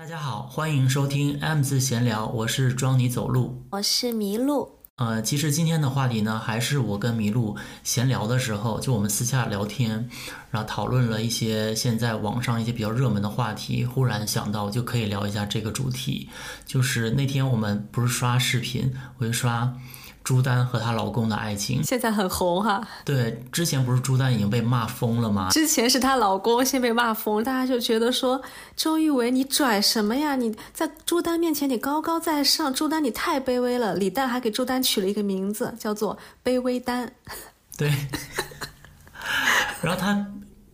[0.00, 4.66] 大家好，欢迎收听 M 字闲聊，我是装你走路，我是麋鹿。
[4.96, 10.08] 呃，其实今天的话题呢，还是我跟麋鹿闲聊的时候，就我们私下聊天，
[10.50, 16.30] 然后讨论了一些现在网上一些比较热门的话题，忽然想到就可以聊一下这个主题，
[16.64, 19.76] 就是那天我们不是刷视频，我就刷。
[20.30, 22.86] 朱丹和她老公的爱情现在很红哈。
[23.04, 25.48] 对，之前不是朱丹已经被骂疯了吗？
[25.50, 28.40] 之前是她老公先被骂疯，大家就觉得说
[28.76, 30.36] 周玉围你拽什么呀？
[30.36, 33.96] 你在朱丹面前你高高在上，朱丹你太卑微了。
[33.96, 37.12] 李诞还给朱丹取了一个名字，叫做卑微丹。
[37.76, 37.92] 对。
[39.82, 40.24] 然后她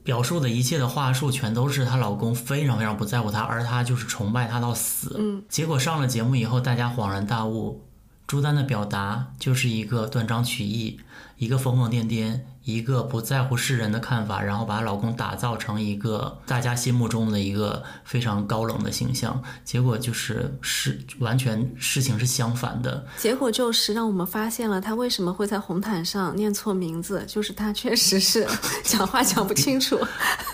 [0.05, 5.17] 表述的一切的话术全都是她老公非常非常不在乎她，而她就是崇拜她到死。
[5.19, 5.43] 嗯。
[5.49, 7.83] 结果上了节目以后，大家恍然大悟。
[8.27, 10.99] 朱丹的表达就是一个断章取义，
[11.39, 19.41] 一个疯疯癫癫，一个不在乎世人的看法，然后把老公打造成一个大家心目中的一个非常高冷的形象。
[19.65, 23.07] 结果就是是完全事情是相反的。
[23.17, 28.45] 结果就是让我们发现了他为什么会在红毯上念错名字，就是他确实是
[28.83, 29.97] 讲话讲不清楚。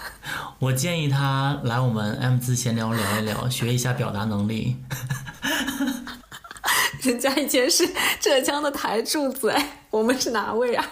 [0.61, 4.77] 我建议他来我们 M 字闲聊聊一聊，学一下表达能力。
[7.03, 7.89] 人家以前是
[8.20, 10.84] 浙江的台柱子，哎，我们是哪位啊？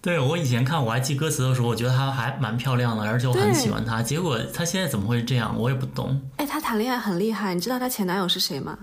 [0.00, 4.02] 对我以前看我还记歌词的时候，我觉得她还蛮漂亮的，而且我很喜欢她。
[4.02, 5.56] 结果她现在怎么会这样？
[5.56, 6.20] 我也不懂。
[6.36, 8.76] 哎，她谈恋爱很厉害，你知道她前男友是谁吗？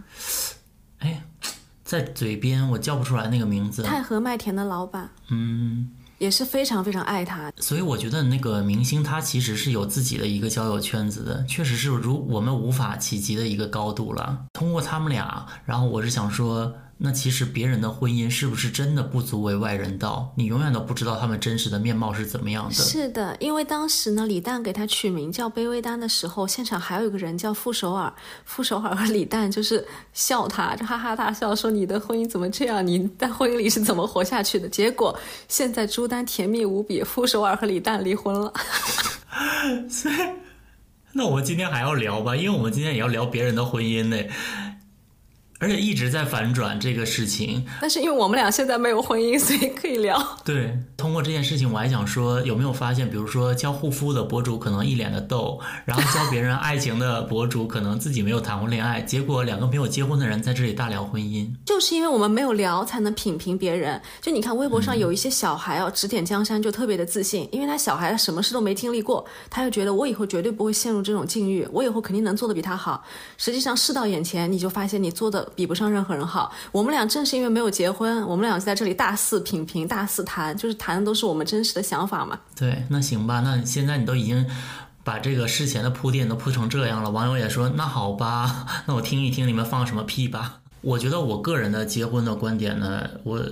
[0.99, 1.21] 哎，
[1.83, 3.83] 在嘴边我叫不出来那个名字。
[3.83, 5.09] 太和麦田的老板。
[5.29, 5.89] 嗯。
[6.19, 14.45] 也是非常非常爱他，所以我觉得那个明星他其实是有自己的一个交友圈子的，确实是如我们无法企及的一个高度了。
[14.53, 16.71] 通过他们俩，然后我是想说。
[17.01, 20.33] 那其实别人的婚姻是不是真的不足为外人道？
[20.35, 22.73] 你永远都不知道他们真实的面貌是怎么样的。
[22.73, 32.85] 是的，因为当时呢，李诞给他取名叫卑微丹的时候，现场还有一个人叫傅首尔，傅首尔和李诞就是笑他，就哈哈大笑说：“你的婚姻怎么这样？
[32.85, 38.51] 你在婚姻里是怎么活下去的？”结果现在朱丹甜蜜无比，傅首尔和李诞离婚了。
[39.89, 40.15] 所以，
[41.13, 42.35] 那我们今天还要聊吧？
[42.35, 44.17] 因为我们今天也要聊别人的婚姻呢。
[45.59, 50.17] 而且一直在反转这个事情，但是因为我们俩现在没有婚姻，所以可以聊。
[50.45, 61.49] 对，通过这件事情，我还想说，有没有发现，比如说教护肤的博主可能一脸的痘，然后教别人爱情的博主可能自己没有谈过恋爱，结果两个没有结婚的人在这里大聊婚姻。
[61.65, 64.01] 就是因为我们没有聊，才能品评别人。
[64.21, 73.03] 就你看微博上有一些小孩哦，指点江山就特别的自信，因为他小孩什么事都没经历过，他就觉得我以后绝对不会陷入这种境遇，我以后肯定能做的比他好。
[73.37, 75.48] 实际上事到眼前，你就发现你做的。
[75.55, 76.51] 比不上任何人好。
[76.71, 82.39] 我们俩正是因为没有结婚，我们俩在这里大肆品评、大肆谈，就是谈的都是我们真实的想法嘛。
[82.55, 83.41] 对，那行吧。
[83.41, 84.45] 那现在你都已经
[85.03, 90.59] 把这个事前的铺垫都铺成这样了，网友也说那好吧， 那我听一听你们放什么屁吧。
[90.81, 93.43] 我觉得我个人的结婚的观点呢，我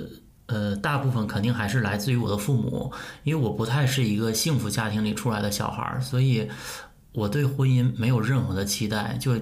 [0.45, 2.91] 呃大部分肯定还是来自于我的父母，
[3.23, 6.47] 因为我不太是一个幸福家庭里出来的小孩儿，所以
[7.11, 9.17] 我对婚姻没有任何的期待。
[9.19, 9.33] 就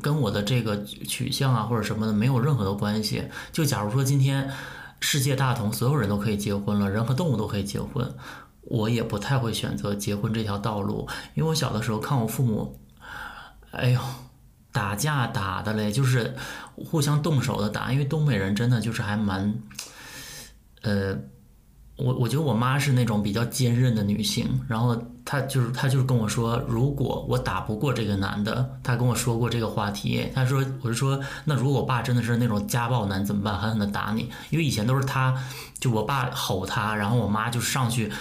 [0.00, 3.24] 跟我的这个取向啊或者什么的没有任何的关系。
[3.52, 4.50] 就假如说今天
[5.00, 8.14] 世界大同，所有人都可以结婚了，人和动物都可以结婚，
[8.62, 11.08] 我也不太会选择结婚这条道路。
[11.34, 12.80] 因为我小的时候看我父母，
[13.72, 14.00] 哎呦，
[14.72, 16.34] 打架打的嘞，就是
[16.76, 17.92] 互相动手的打。
[17.92, 19.54] 因为东北人真的就是还蛮，
[20.82, 21.16] 呃。
[21.96, 33.58] 我我觉得我妈是那种比较坚韧的女性，然后她就是他就是跟我说，如果我打不过这个男的，他跟我说过这个话题，他说我就说，那如果我爸真的是那种家暴男怎么办？
[33.58, 35.34] 狠狠的打你，因为以前都是他，
[35.78, 38.12] 就我爸吼他，然后我妈就上去。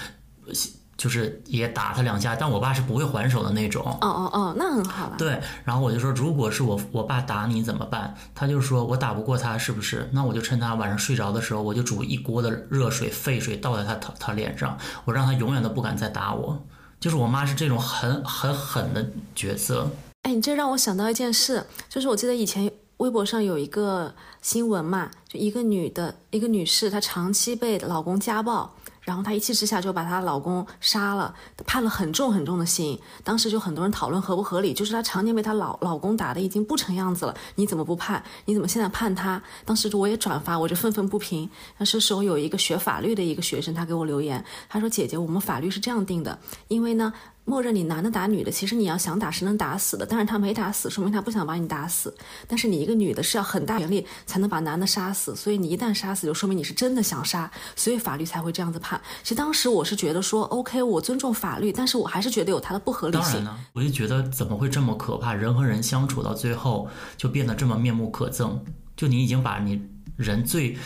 [0.96, 3.84] 就是也打他两下，但我爸是不会还手的那种。
[3.84, 5.12] 哦哦哦，那很好。
[5.18, 8.16] 对，然后我就说，如果是我我爸打你怎么办？
[8.36, 10.08] 他就说我打不过他，是不是？
[10.14, 16.64] 那我就趁他晚上睡着的时候，我就煮一锅的热水沸水倒在他他他脸上，我让他永远都不敢再打我。
[17.04, 19.06] 就是我妈是这种很很狠的
[19.36, 19.92] 角色。
[20.22, 28.74] 哎，你这让我想到一件事，就是我记得以前微博上有一个新闻嘛，就一个女的，一个女士，她长期被老公家暴。
[29.04, 31.34] 然后她一气之下就把她老公杀了，
[31.66, 33.00] 判了很重很重的刑。
[33.24, 38.24] 当时就很多人讨论合不合理，就是她常年被她老老公打的已经不成样子了，你怎么不判？
[38.46, 39.42] 你怎么现在判她？
[39.66, 41.50] 当时我也转发，我就愤愤不平。
[41.78, 47.12] 那这时候有一个学法律的一个学生，他给我留言，他说：“姐姐，我们法律是这样定的，因为呢。”
[47.46, 52.16] 默认你男的打女的，其实你要想打是能打死的，但是他没打死，说明他不想把你打死。
[52.48, 59.00] 但是你一个女的是要很大权力才能把男的杀死，所以你一旦杀死，就说明你是真的想杀，所以法律才会这样子判。
[59.24, 63.24] 其实当时我是觉得说，OK，我尊重法律，但是我还是觉得有它的不合理性。
[63.24, 65.34] 当然呢，我就觉得怎么会这么可怕？
[65.34, 66.88] 人和人相处到最后
[67.18, 68.58] 就变得这么面目可憎，
[68.96, 69.82] 就你已经把你
[70.16, 70.78] 人最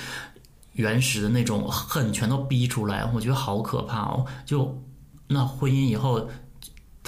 [0.73, 4.25] 原始的那种恨全都逼出来，我觉得好可怕哦。
[4.43, 4.83] 就
[5.27, 6.27] 那婚姻以后。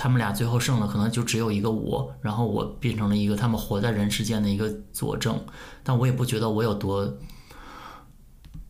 [0.02, 5.38] 他们俩最后剩的，可能就只有一个我，然后我变成了一个他们活在人世间的一个佐证，
[5.84, 7.18] 但我也不觉得我有多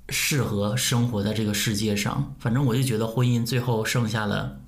[0.09, 2.33] 适合生活在这个世界上。
[2.39, 4.59] 反正我就觉得婚姻最后剩下了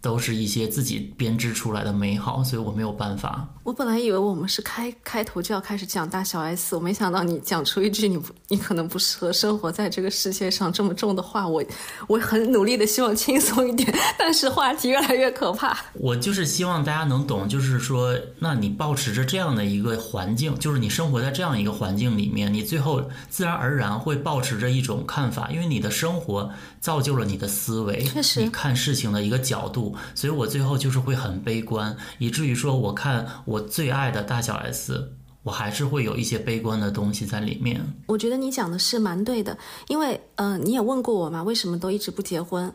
[0.00, 3.46] 都是一些自己编织出来的美好，所以我没有办法。
[3.64, 11.64] 我本来以为我们是开开头就要开始讲大小 S，我没想到你讲出一句你不你可能不适合生活在这个世界上这么重的话，我
[12.06, 15.76] 我很努力的希望轻松一点，但是话题越来越可怕。
[15.94, 26.48] 我就是希望大家能懂，就是说，那你保持着这样的一个环境，就是你生活在这样一个环境里面，你最后自然而然会保持着一种看法，因为你的生活
[26.80, 35.12] 造就了你的思维，确实你看事情的一个角度，所以我最后就是会很悲观，以至于说我看我最爱的大小 S，
[35.42, 37.80] 我还是会有一些悲观的东西在里面。
[38.06, 39.56] 我觉得你讲的是蛮对的，
[39.88, 42.72] 因为嗯、你也问过我嘛，为什么都一直不结婚？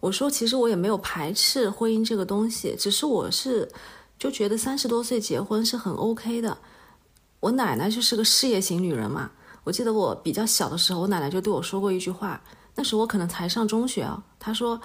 [0.00, 3.70] 我说其实我也没有排斥婚姻这个东西，只是我是
[4.18, 6.58] 就觉得三十多岁结婚是很 OK 的。
[7.38, 9.30] 我奶奶就是个事业型女人嘛，
[9.62, 12.42] 我记得我比较小的时候，我奶奶就对我说过一句话，
[12.74, 14.80] 那时候我可能才上中学啊，她说。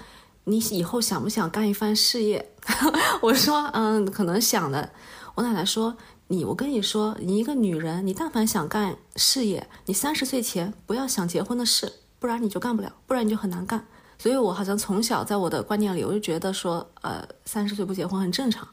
[0.50, 2.54] 你以后想不想干一番事业？
[3.22, 4.90] 我说，嗯，可能想的。
[5.36, 5.98] 我奶奶说，
[6.28, 13.86] 你，我跟你说，你一个女人，你但凡想干事业，你三十岁前不要想结婚的事，不然你就干不了，不然你就很难干。
[14.18, 18.66] 所以我好像从小在我的观念里，我就觉得说，呃，三十岁不结婚很正常，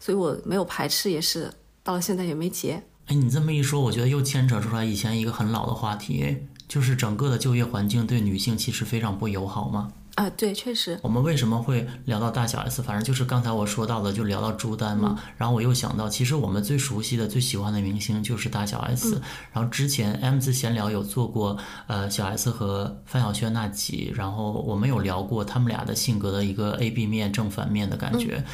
[0.00, 1.48] 所以我没有排斥，也是
[1.84, 2.82] 到了现在也没结。
[3.06, 9.92] 哎，你这么一说，我觉得又牵扯出来以前一个很老的话题，就是整个的就业环境对女性其实非常不友好嘛。
[10.20, 12.82] 啊，对，确实，我们为什么会聊到大小 S？
[12.82, 15.18] 反正就是刚才我说到的，就聊到朱丹嘛。
[15.38, 19.18] 然后我又想到，其实我们最熟悉的、最喜欢的明星就是大小 S。
[19.50, 21.56] 然后之前 M 字闲聊有做过
[21.86, 28.44] 呃小 S 和范晓萱那集，然后我们有聊过他们俩的性格的一个 A B 面、正反面的感觉。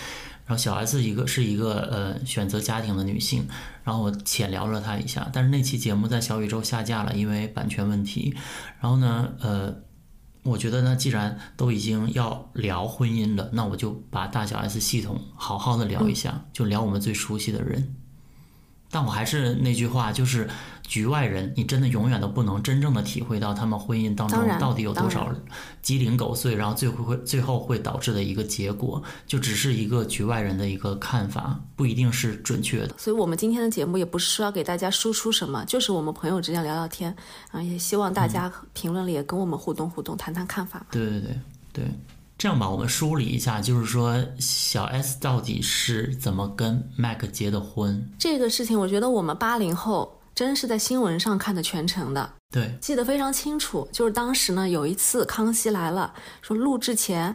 [0.45, 3.45] 然后小 S 一个是一个呃选择家庭的女性，
[3.83, 8.37] 然后我浅聊了她一下，但是那期节目在小宇宙下架了，因为版权问题。
[8.81, 9.75] 然后呢，呃。
[10.47, 17.95] 我觉得呢，既然都已经要聊婚姻了，那我就把大小 S 系统好好的聊一下，就聊我们最熟悉的人。
[18.89, 20.49] 但我还是那句话，就是
[20.87, 25.29] 局外人，你真的永远都不能真正的体会到他们婚姻当中到底有多少
[25.83, 32.95] 鸡零狗碎，然后最后会最后会导致的一个结果，就只是一个局外人的一个看法，不一定是准确的。
[32.97, 37.15] 所以我们今天的节目也不是说要给大家输出什么，就是我们朋友之间聊聊天
[37.51, 40.87] 啊，也希望大家评论里也跟我们互动互动，谈谈看法。
[40.91, 41.41] 对对对
[41.73, 41.85] 对，
[42.39, 48.09] 这样吧，我们梳理一下，就是说小 S 到底是怎么跟 Mac 结的婚？
[48.19, 53.89] 这个事情，我觉得我们八零后真是在新闻上看的全程的，对，记得非常清楚。
[53.91, 56.13] 就是当时呢，有一次《康熙来了》
[56.47, 57.35] 说录制前，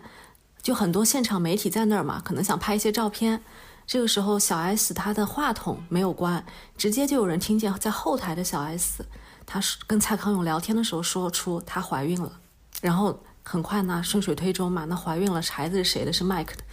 [0.61, 3.41] 就很多现场媒体在那儿嘛，可能想拍一些照片。
[3.87, 6.45] 这个时候，小 S 她的话筒没有关，
[6.77, 9.03] 直接就有人听见在后台的小 S，
[9.47, 12.39] 她是跟蔡康永聊天的时候说出她怀孕了，
[12.81, 16.13] 然后很快呢顺水推舟嘛，那怀孕了，孩子是谁的？
[16.13, 16.63] 是 Mike 的，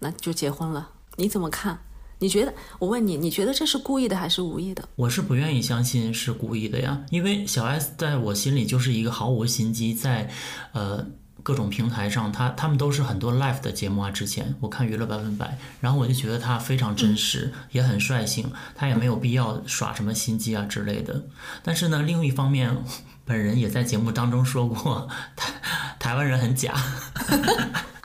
[0.00, 0.90] 那就结婚了。
[1.16, 1.78] 你怎么看？
[2.20, 2.52] 你觉得？
[2.78, 4.88] 我问你，你觉得这是故意的还是无意的？
[4.96, 10.28] 我是不愿意相信是故意的呀，因为小 S 在我心里就是一个毫无心机，在
[10.72, 11.06] 呃
[11.44, 14.10] 各种平台上，他他们都是很多 live 的节目啊。
[14.10, 21.24] 之前我看娱乐百分百，然后我就觉得他非常真实，也很率性，他也没有必要耍什么心机啊之类的。
[21.62, 22.76] 但是呢，另一方面，
[23.24, 25.52] 本人也在节目当中说过， 台
[26.00, 26.74] 台湾人很假。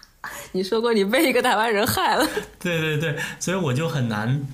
[0.53, 2.25] 你说过你被一个台湾人害了。
[2.60, 4.48] 对对对，所以我就很难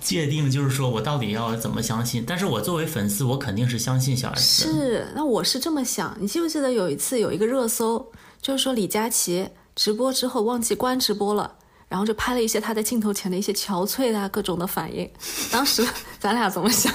[0.00, 2.24] 界定，就是说我到底要怎么相信。
[2.26, 4.64] 但是我作为粉丝，我肯定是相信小 S。
[4.64, 6.16] 是，那我是这么想。
[6.18, 8.10] 你记不记得有一次有一个热搜，
[8.42, 11.52] 就是说李佳琦直播之后忘记关直播了，
[11.88, 15.08] 然后就拍了一些他在镜头前的一些憔悴的啊各种的反应。
[15.52, 15.86] 当时
[16.18, 16.92] 咱俩怎么想？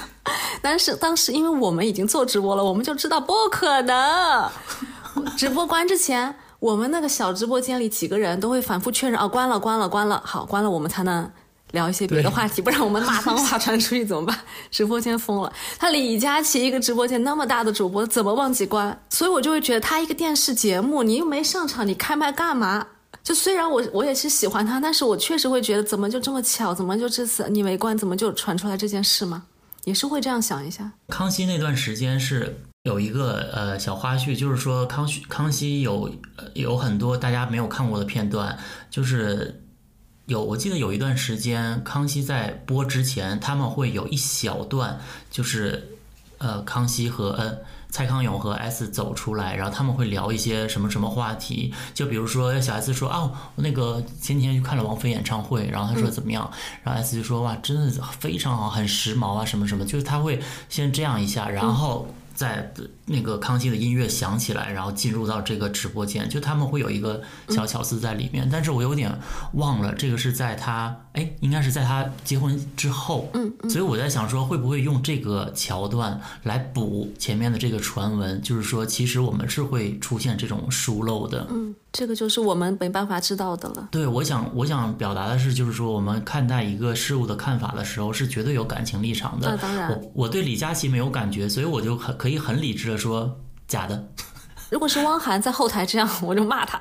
[0.60, 4.50] 但是当时因为我们已经做直播了，我们就知道不可能。
[5.36, 6.34] 直播关之前，
[6.66, 11.30] 我们那个小直播间里几个人都会反复确认，啊，关了，关了，关了，好，关了，我们才能
[11.70, 14.36] 聊一些别的话题，不然我们骂脏话传出去怎么办？
[14.72, 15.52] 直播间封了。
[15.78, 19.00] 他李佳琦一个直播间那么大的主播，怎么忘记关？
[19.10, 22.84] 所以我就会觉得他一个电视节目，你又没上场，你开麦干嘛？
[23.22, 26.74] 就虽然我我也是喜欢他，但是我确实会觉得，怎么就这么巧？
[26.74, 29.44] 怎么就这次你没关，怎么就传出来这件事吗？
[29.84, 30.90] 也是会这样想一下。
[31.06, 36.08] 康熙那段时间是有一个呃小花絮，就是说康熙康熙有
[36.54, 38.56] 有很多大家没有看过的片段，
[38.88, 39.64] 就是
[40.26, 45.00] 有我记得有一段时间，康熙在播之前，他们会有一小段，
[45.30, 45.96] 就是
[46.38, 47.58] 呃康熙和呃。
[47.88, 56.50] 蔡康永和 S 走出来，然后他们会聊一些什么什么话题，就比如说小 S 说哦，那个前几天去看了王菲演唱会，然后他说怎么样，
[56.82, 62.06] 然后 S 就说哇，真的非常好，很时髦啊，什么什么，就是他会先这样一下，然后。
[62.36, 62.70] 在
[63.06, 69.16] 那个康熙的音乐响起来，然后进入到这个直播间，就他们会有一个小巧思在里面，但是我有点
[69.54, 81.74] 忘了，这个是在他哎，应该是在他结婚之后，嗯，所以我在想说，会不会用这个桥段来补前面的这个传闻，就是说，其实我们是会出现这种疏漏的，嗯。
[81.92, 83.88] 这个就是我们没办法知道的了。
[83.90, 89.48] 对，我想，我想表达的是，就是说，我们看待一个事物的看法的时候，是绝对有感情立场的。
[89.48, 93.38] 那当然，我我对李佳琦没有感觉，所以我就很可以很理智的说
[93.68, 94.08] 假的。
[94.70, 96.80] 如果是汪涵在后台这样， 我就骂他。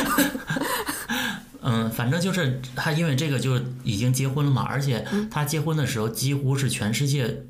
[1.62, 7.44] 嗯，反正就是他，因为这个就已经结婚了嘛，而且他结婚的时候几乎是全世界。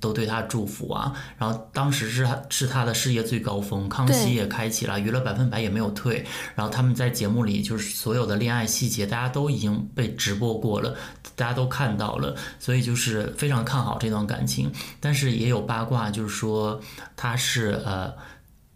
[0.00, 10.96] 都对他祝福啊，然后当时是他是他的事业最高峰，康熙也开启了，娱乐百分百也没有退，然后他们在节目里就是所有的恋爱细节，大家都已经被直播过了，
[11.36, 16.80] 大家都看到了，所以就是非常看好这段感情，但是也有八卦，就是说
[17.14, 18.12] 他是呃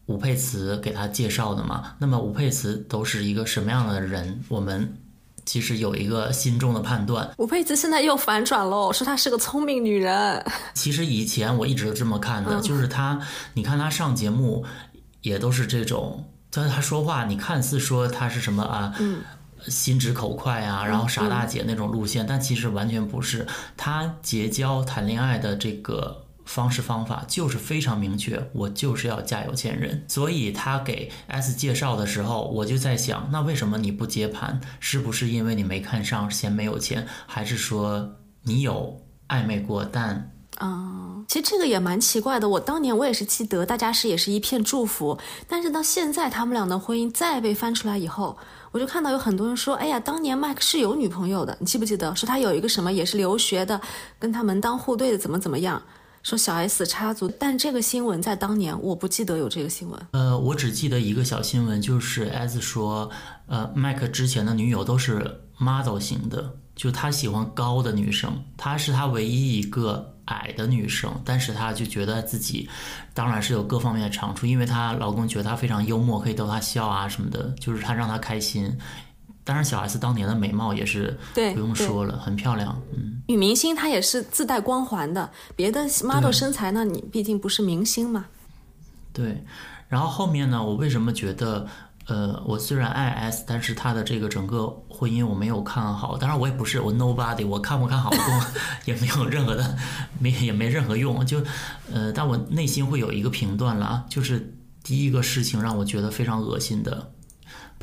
[0.06, 4.98] 吴佩慈给他介绍的嘛，那么吴佩慈都是一个什么样的人，我们。
[5.46, 10.44] 其实有一个心中的判断，吴佩慈现在又反转喽，说她是个聪明女人。
[10.74, 13.20] 其实以前我一直都这么看的，就是她，
[13.54, 14.64] 你看她上节目，
[15.22, 18.94] 也都是这种，但是她说话，你看似说她是什么啊，
[19.68, 23.46] 心直口快啊，然后傻大姐那种路线，但其实完全不是，
[23.76, 26.22] 她结交谈恋爱的这个。
[26.44, 30.04] 方式方法就是非常明确，我就是要嫁有钱人。
[30.08, 34.60] 所以他给 S 介绍的时候，我就在想，那为什么你不接盘？
[34.80, 39.84] 是不是因为你没看上，嫌没有钱，还是说你有暧昧过？
[39.84, 42.48] 但啊，其实这个也蛮奇怪的。
[42.48, 45.18] 我当年我也是记得，大家是也是一片祝福。
[45.48, 48.38] 但是到现在，他们俩的婚姻再被翻出来以后，
[48.70, 52.14] 我就看到有很多人说：“哎呀，当年麦克是有女朋友的，你记不记得？
[52.14, 53.80] 说他有一个什么也是留学的，
[54.18, 55.82] 跟他门当户对的，怎么怎么样。”
[56.24, 60.06] 说小 S 插足，但这个新闻在当年我不记得有这个新闻。
[60.12, 63.10] 呃，我只记得一个小新闻，就是 S 说，
[63.46, 72.70] 呃，麦克之前的女友都是 model 型的，就他喜欢高的女生，她是他唯一一个矮的女生，但是他就觉得自己，
[73.12, 78.78] 当然是有各方面的长处，因为她老公觉得她非常幽默，可以逗她笑啊什么的，就是他让她开心。
[79.44, 82.80] 当然，小 S 当年的美貌也是不用说了，很漂亮。
[82.96, 88.24] 嗯，女明星她也是自带光环的，别的 model 身材呢，你毕竟不是明星嘛。
[89.12, 89.44] 对，
[89.86, 91.66] 然后后面呢，我为什么觉得，
[92.06, 96.16] 呃，我虽然爱 S，但是她的这个整个婚姻我没有看好。
[96.16, 98.46] 当然，我也不是我 nobody，我看不看好跟我
[98.86, 99.76] 也没有任何的，
[100.18, 101.24] 没也没任何用。
[101.26, 101.42] 就，
[101.92, 107.10] 呃，但我内心会有一个评断了啊，就是第一个事情让我觉得非常恶心的。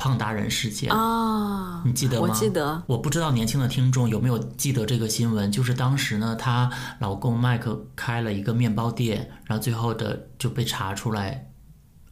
[0.02, 2.26] 胖达人事件啊，你记得吗？
[2.28, 5.52] 我记得，我不知道年轻的听众有没有记得这个新闻。
[5.52, 6.68] 就是当时呢，她
[6.98, 11.52] 老公麦克开了一个面包店，然后最后的就被查出来，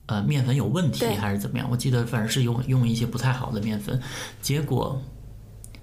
[0.07, 1.67] 呃，面粉有问题还是怎么样？
[1.69, 4.01] 我记得反正是用用一些不太好的面粉。
[4.41, 5.03] 结果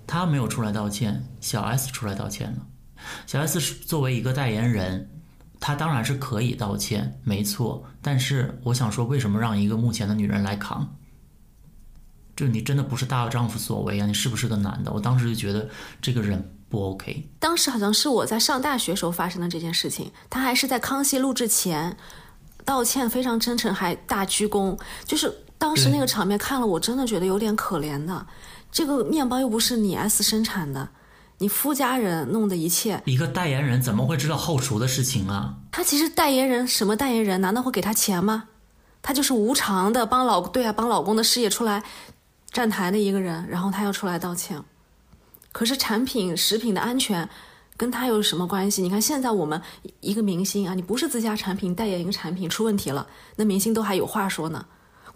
[0.07, 2.65] 他没有出来道歉，小 S 出来道歉了。
[3.25, 5.09] 小 S 作为一个代言人，
[5.59, 7.83] 他当然是可以道歉，没错。
[8.01, 10.95] 但是我想说，为什么让一个目前的女人来扛？
[12.37, 14.05] 就你真的不是大丈夫所为啊！
[14.05, 14.93] 你是不是个男的？
[14.93, 15.67] 我当时就觉得
[15.99, 17.27] 这个人不 OK。
[17.39, 21.97] 当时好像是我在上大学时候发生的这件事情，他还是在康熙录制前
[22.63, 24.77] 道歉，非常真诚，还大鞠躬。
[25.03, 28.27] 就是当时那个场面看了，我真的觉得有点可怜的。
[28.71, 30.87] 这个面包又不是你 S 生产的，
[31.39, 33.01] 你夫家人弄的一切。
[33.05, 35.55] 一个代言人怎么会知道后厨的事情啊？
[35.71, 37.41] 他其实代言人什么代言人？
[37.41, 38.43] 难道会给他钱吗？
[39.01, 41.81] 他就是无偿的帮老对啊，帮老公的事业出来。
[42.51, 44.61] 站台的一个人，然后他要出来道歉，
[45.51, 47.29] 可是产品食品的安全
[47.75, 48.81] 跟他有什么关系？
[48.81, 49.61] 你看现在我们
[49.99, 54.65] 一个明星啊，你不是自家产品代言一个产品出问题了，那明星都还有话说呢。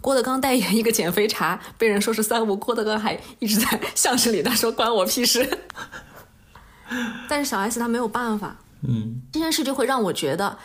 [0.00, 5.58] 郭德纲代言一个减肥茶，被人说是三无，郭德纲还一直在 相声里他说关我屁事。
[7.28, 10.58] 但是小 S 他没有办法，嗯，这件事就会让我觉得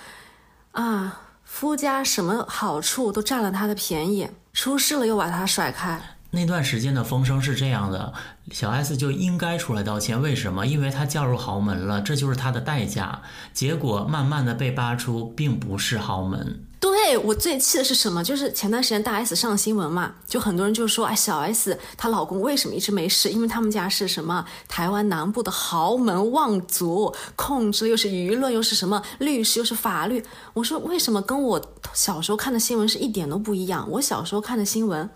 [0.71, 4.27] 啊，夫家什么好处都占了他的便宜。
[4.53, 8.13] 出事了又把他甩开，那段时间的风声是这样的，
[8.51, 10.21] 小 S 就应该出来道歉。
[10.21, 10.67] 为什么？
[10.67, 13.21] 因为她嫁入豪门了，这就是她的代价。
[13.53, 16.63] 结果慢慢的被扒出，并不是豪门。
[16.79, 18.23] 对我最气的是什么？
[18.23, 23.29] 就是前段时间大 S 上新闻嘛，就很多人就说，哎，小 S 她老公为什么一直没事？
[23.29, 30.23] 因为他们家是什么台湾南部的豪门望族，控制又是舆论，又是什么律师，又是法律。
[30.53, 33.87] 我说为什么跟我小时候看的新闻是一点都不一样？
[33.91, 35.09] 我小时候看的新闻。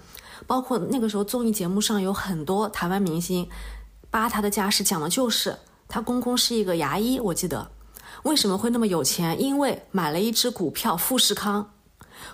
[0.51, 3.49] 包括那个时候综艺节目上有很多台湾明星，
[4.09, 7.71] 扒他的家世，讲的就是他公公是一个牙医，我记得
[8.23, 9.41] 为什么会那么有钱？
[9.41, 11.71] 因为买了一只股票富士康。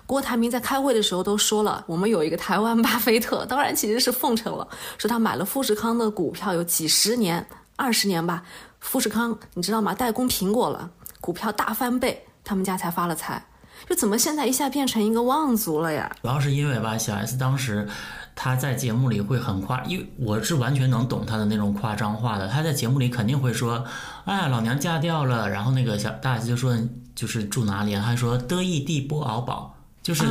[0.04, 4.66] 郭台铭在开会的时候都说了，我们有一个台湾巴菲特，当然其实是奉承了，
[4.98, 7.46] 说他买了富士康的股票有几十年、
[7.76, 8.42] 二十年吧。
[8.80, 9.94] 富士康你知道吗？
[9.94, 13.46] 代工苹果了，股票大翻倍，他们家才发了财。
[13.86, 16.10] 就怎么现在一下变成一个望族了呀？
[16.22, 17.88] 主要是因为吧，小 S 当时
[18.34, 22.48] 她在节目里会很夸，因为我是完全能懂她的那种夸张化的。
[22.48, 23.84] 她在节目里肯定会说
[24.26, 26.76] ：“哎，老娘嫁掉了。”然后那个小大 S 就说
[27.14, 30.24] ：“就是住哪里？”还说：“德意地波敖堡，就是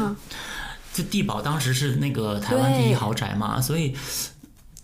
[0.94, 3.96] 就地堡当时是那个台湾第一豪宅嘛，所以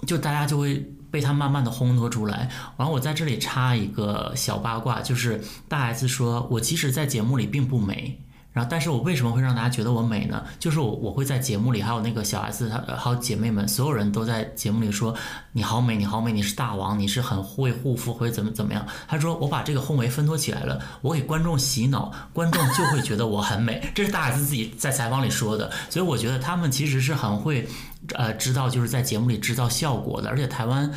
[0.08, 0.76] 就大家就会
[1.12, 2.50] 被他慢慢的烘托出来。
[2.78, 8.20] 完，我在这里插一个小八卦，就是大 S 说我其实，在节目里并不美。
[8.54, 10.44] 然后，但是我为什么会让大家觉得我美呢？
[10.60, 15.16] 就是我我会在节目里，还有那个小 S，她还有姐妹们，所有人都在节目里说
[15.54, 18.86] 你好美，你好美，你是大王，你是很会护肤，会怎么怎么样？
[19.08, 23.92] 他说我把这个氛围烘托起来了，我给观众洗脑，观众就会觉得我很美。
[23.96, 27.68] 这是大 S 自己在采访里说的，所以我觉得他们其实是很会，
[28.14, 30.92] 呃，知道就是在节目里制造效果的，而且台湾。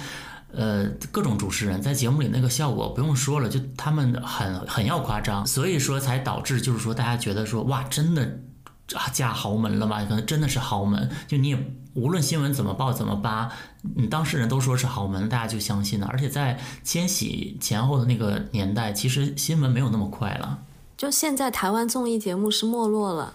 [0.56, 8.40] 呃，各种主持人在节目里那个效果不用说了，就他们很很要夸张，所以说才导致就是说大家觉得说哇，真的
[8.94, 10.02] 啊嫁豪门了吗？
[10.06, 13.52] 可能真的是豪门，就你也无论新闻怎么报怎么扒，
[13.96, 16.06] 你当事人都说是豪门，大家就相信了。
[16.10, 20.58] 而且在千禧前后的那个年代，其实新闻没有那么快了。
[20.96, 23.34] 就现在台湾综艺节目是没落了，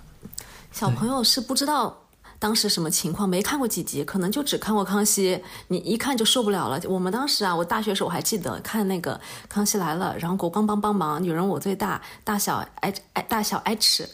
[0.72, 2.01] 小朋友是不知道。
[2.42, 3.30] 当时什么情况？
[3.30, 5.36] 没看过几集，可能就只看过《康熙》，
[5.68, 6.82] 你一看就受不了了。
[6.90, 9.14] 我们当时啊，我大学时候我还记得看那个
[9.48, 14.10] 《康熙来了》，然后国光帮帮忙，女人我最大，大小爱爱大小爱吃，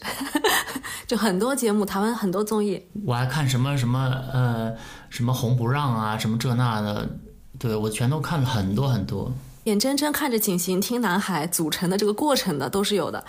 [1.08, 2.86] 就很多节目，台湾很多综艺。
[3.06, 4.76] 我还看什么什么呃
[5.10, 7.08] 什么红不让啊，什么这那的，
[7.58, 9.32] 对我全都看了很多很多。
[9.64, 13.24] 眼睁睁看着景行听男孩组成的这个过程的都是有的。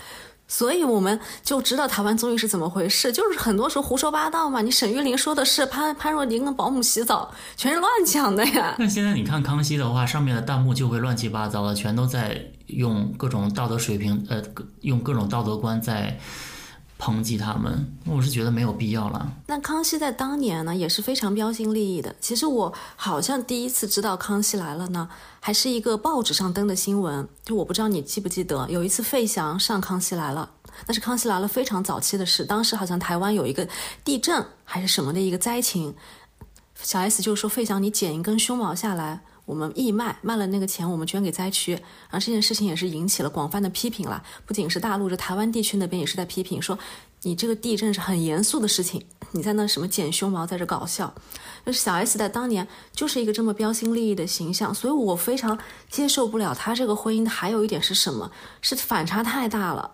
[0.48, 4.62] 所以我们就知道台湾综艺是怎么回事，就是很多时候胡说八道嘛。
[4.62, 8.74] 你沈玉琳说的是潘潘若琳跟保姆洗澡，全是乱讲的呀。
[8.78, 14.42] 那现在你看康熙的话，上面的弹幕就会乱七八糟的，全都在用各种道德水平，呃，
[14.80, 16.18] 用各种道德观在。
[16.98, 19.32] 抨击他们，我是觉得没有必要了。
[19.46, 22.14] 那康熙在当年呢也是非常标新立异的。
[22.20, 25.08] 其实我好像第一次知道康熙来了呢，
[25.38, 27.26] 还是一个报纸上登的新闻。
[27.44, 30.50] 就我不知道你记不记得，有一次费翔上康熙来了，
[30.87, 32.44] 那是康熙来了非常早期的事。
[32.44, 33.68] 当时好像台湾有一个
[34.04, 35.94] 地震还是什么的一个灾情，
[36.82, 39.20] 小 S 就说费翔你剪一根胸毛下来。
[39.48, 44.22] 我们义卖卖了那个钱，我们捐给灾区，然后这件事情也是引起了广泛的批评了。
[44.44, 46.78] 不仅是大陆，这台湾地区那边也是在批评，说
[47.22, 51.14] 你这个地震是很严肃的事情，你在那什么剪胸毛，在这搞笑。
[51.64, 55.58] 就是小 S 在当年就是一个这么标新立异的形象，所以我非常
[55.88, 57.26] 接受不了他这个婚姻。
[57.26, 58.30] 还有一点是什么？
[58.61, 59.92] 是反差太大了。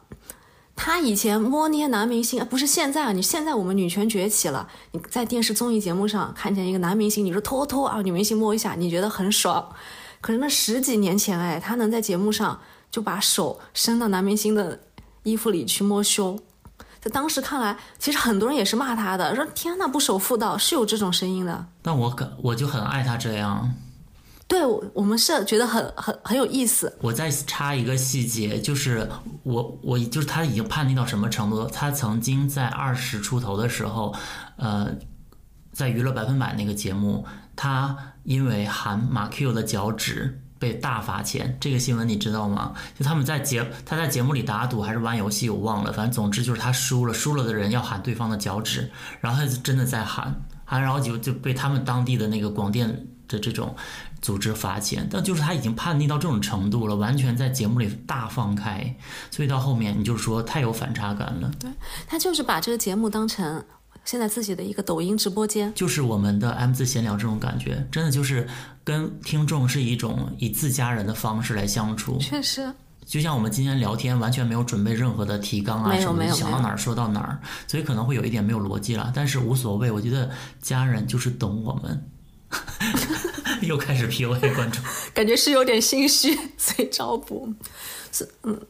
[0.76, 3.12] 他以前摸那些男明星，不是现在啊！
[3.12, 9.72] 你现在我们女权崛起了，你在电视综艺节目上看见一个男明星，你说偷偷啊，女明星摸一下，你觉得很爽。
[10.20, 12.60] 可是那十几年前，哎，他能在节目上
[12.90, 14.80] 就把手伸到男明星的
[15.22, 16.38] 衣服里去摸胸，
[17.00, 21.66] 在当时看来，其实很多人也是骂他的，说天呐，不守妇道，是有这种声音的。
[21.82, 23.72] 但我可我就很爱他这样。
[24.46, 26.94] 对，我们是觉得很很很有意思。
[27.00, 29.09] 我再插一个细节，就是
[29.42, 31.66] 我我就是他已经叛逆到什么程度？
[31.66, 34.14] 他曾经在二十出头的时候，
[34.57, 34.94] 呃，
[35.72, 37.24] 在娱乐百分百那个节目，
[37.57, 41.57] 他因为喊马 Q 的脚趾被大罚钱。
[41.59, 42.74] 这个新闻你知道吗？
[42.98, 45.90] 就他们在节他在节目里打赌还是玩游戏，我忘了。
[45.90, 53.74] 反正总之就是他输了，输了的人要喊对方的脚趾，然后他就真的在喊喊，然后就就被他们当地的那个广电的这种。
[54.24, 58.96] 组织罚钱，但就是他已经叛逆到这种程度了，完全在节目里大放开，
[59.30, 61.52] 所以到后面你就说太有反差感了。
[61.60, 61.70] 对
[62.06, 63.62] 他就是把这个节目当成
[64.02, 68.48] 现在自己的一个抖音直播间，就是我们的 M 字闲聊这种感觉，真的就是
[68.82, 72.16] 跟听众是一种以自家人的方式来相处。
[72.16, 72.72] 确实，
[73.04, 79.12] 就像我们今天聊天，完全没有准备任何的提纲啊没有没有想到哪儿说到哪儿，所以可能会有一点没有逻辑了。
[79.14, 80.30] 但是无所谓，我觉得
[80.62, 82.02] 家人就是懂我们。
[83.62, 87.52] 又开始 PUA 观众，感觉是有点心虚， 所以找补。
[88.12, 88.60] 是嗯，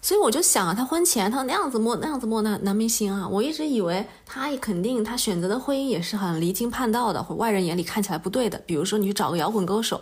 [0.00, 8.58] 所以我就想啊，他婚前他那样子摸那样子摸男男明星啊，我一直以为他肯定他选择的婚姻也是很离经叛道的，或外人眼里看起来不对的。
[8.66, 10.00] 比如说你去找个摇滚歌手，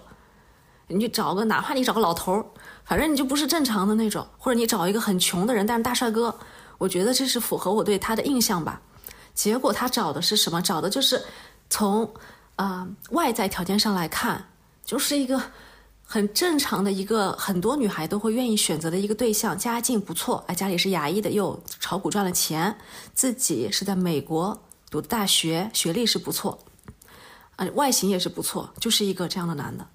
[0.88, 2.44] 你去找个哪怕你找个老头儿，
[2.84, 6.38] 反正你就不是正常的那种，或者你找一个很穷的人，但是大帅哥，
[6.78, 8.80] 我觉得这是符合我对他的印象吧。
[9.34, 10.62] 结果他找的是什么？
[10.62, 11.20] 找的就是
[11.68, 12.08] 从
[12.56, 14.48] 啊、外在条件上来看，
[14.84, 15.40] 就是一个
[16.04, 22.76] 很正常的一个很多女孩都会愿意选择的一个对象，家境不错，哎，家里是牙医的，又炒股赚了钱，
[23.12, 26.58] 自己是在美国读的大学，学历是不错，
[27.56, 29.86] 呃，外形也是不错，就是一个这样的男的。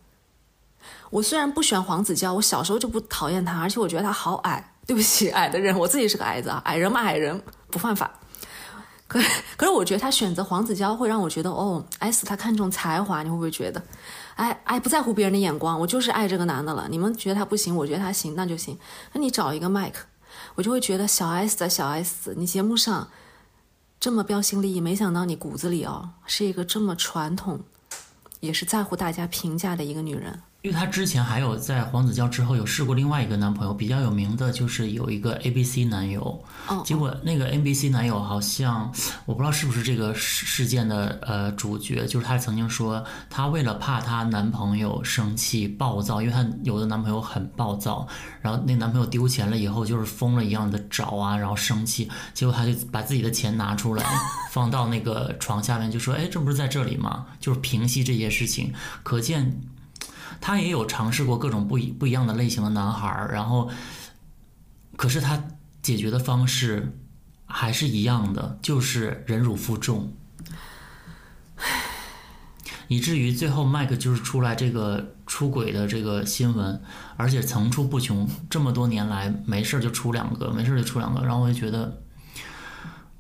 [1.10, 4.74] 我虽然不喜欢黄子佼，我小时候就不讨厌他，而且我觉得他好矮。
[4.86, 8.12] 对不起，矮的人，我自己是个矮子啊，矮人嘛，矮人不犯法。
[9.10, 9.20] 可
[9.58, 13.82] 可是我觉得他选择黄子佼会让我觉得，哦，S 他看重才华，你会不会觉得，
[14.36, 16.88] 哎哎，不在乎别人的眼光，我就是爱这个男的了。
[16.92, 18.78] 你们觉得他不行，我觉得他行，那就行。
[19.12, 19.96] 那你找一个 Mike，
[20.54, 23.10] 我就会觉得小 S 的小 S，你节目上
[24.00, 27.62] 这么标新立异，没想到你骨子里哦是一个这么传统，
[28.42, 30.44] 也是在乎大家评价的一个女人。
[30.62, 38.94] 因为她之前还有在黄子佼之后有试过另外一个男朋友，比较有名的就是有一个 A B C 男友，哦，结果那个 A B C 男友好像
[39.26, 48.06] 我不知道是不是这个事事件的呃主角，就是她曾经说她为了怕她男朋友生气暴躁，因为她有的男朋友很暴躁，
[48.42, 54.04] 然后那男朋友丢钱了以后就是疯了一样的找啊，然后生气，结果她就把自己的钱拿出来
[54.52, 57.26] 放到那个床下面，就说哎这不是在这里吗？
[57.40, 59.62] 就是平息这些事情，可见。
[60.42, 63.70] 他也有尝试过各种不一不一样的类型的男孩儿，然后，
[64.96, 65.44] 可是他
[65.82, 66.98] 解决的方式
[67.46, 70.14] 还是一样的，就是忍辱负重，
[72.88, 76.82] 以至于最后麦克就是出来这个出轨的这个新闻，
[77.18, 82.02] 而且层出不穷，这么多年来没事就出两个，没事就出两个，然后我就觉得。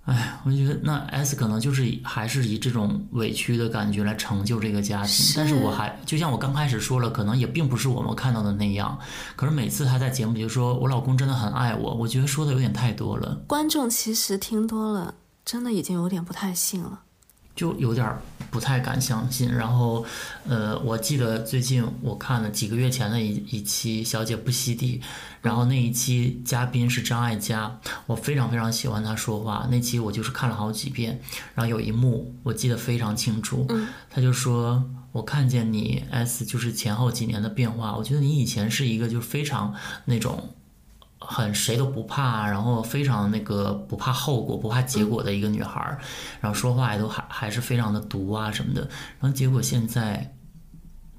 [0.09, 8.97] 哎，我就觉得那 S 可能就是还是以这种委屈的感觉来成就这个家庭，是但是我还就像我刚开始说了，可能也并不是我们看到的那样。
[9.35, 15.13] 可是每次他在节目里就说我老公真的很爱我，我觉得说的有点太多了，观众其实听多了，
[15.45, 17.01] 真的已经有点不太信了。
[17.59, 19.53] 就有点儿不太敢相信。
[19.53, 20.05] 然后，
[20.47, 24.99] 呃，我记得最近我看了几个月前的一一期《小姐不吸地》，
[25.41, 29.67] 然后那一期嘉宾是张艾嘉，我非常非常喜欢她说话。
[29.69, 31.19] 那期我就是看了好几遍，
[31.53, 33.67] 然后有一幕我记得非常清楚，
[34.09, 34.81] 他就说。
[35.11, 39.73] 我看见你 S 就是前后几年的变化，我觉得你以前是一个就是非常
[40.05, 40.53] 那种
[41.19, 45.99] 很谁都不怕，然后非常那个不怕后果、不怕结果的一个女孩儿，
[46.39, 48.81] 然后说话也都还还是非常的毒啊什么的。
[49.19, 50.33] 然后结果现在，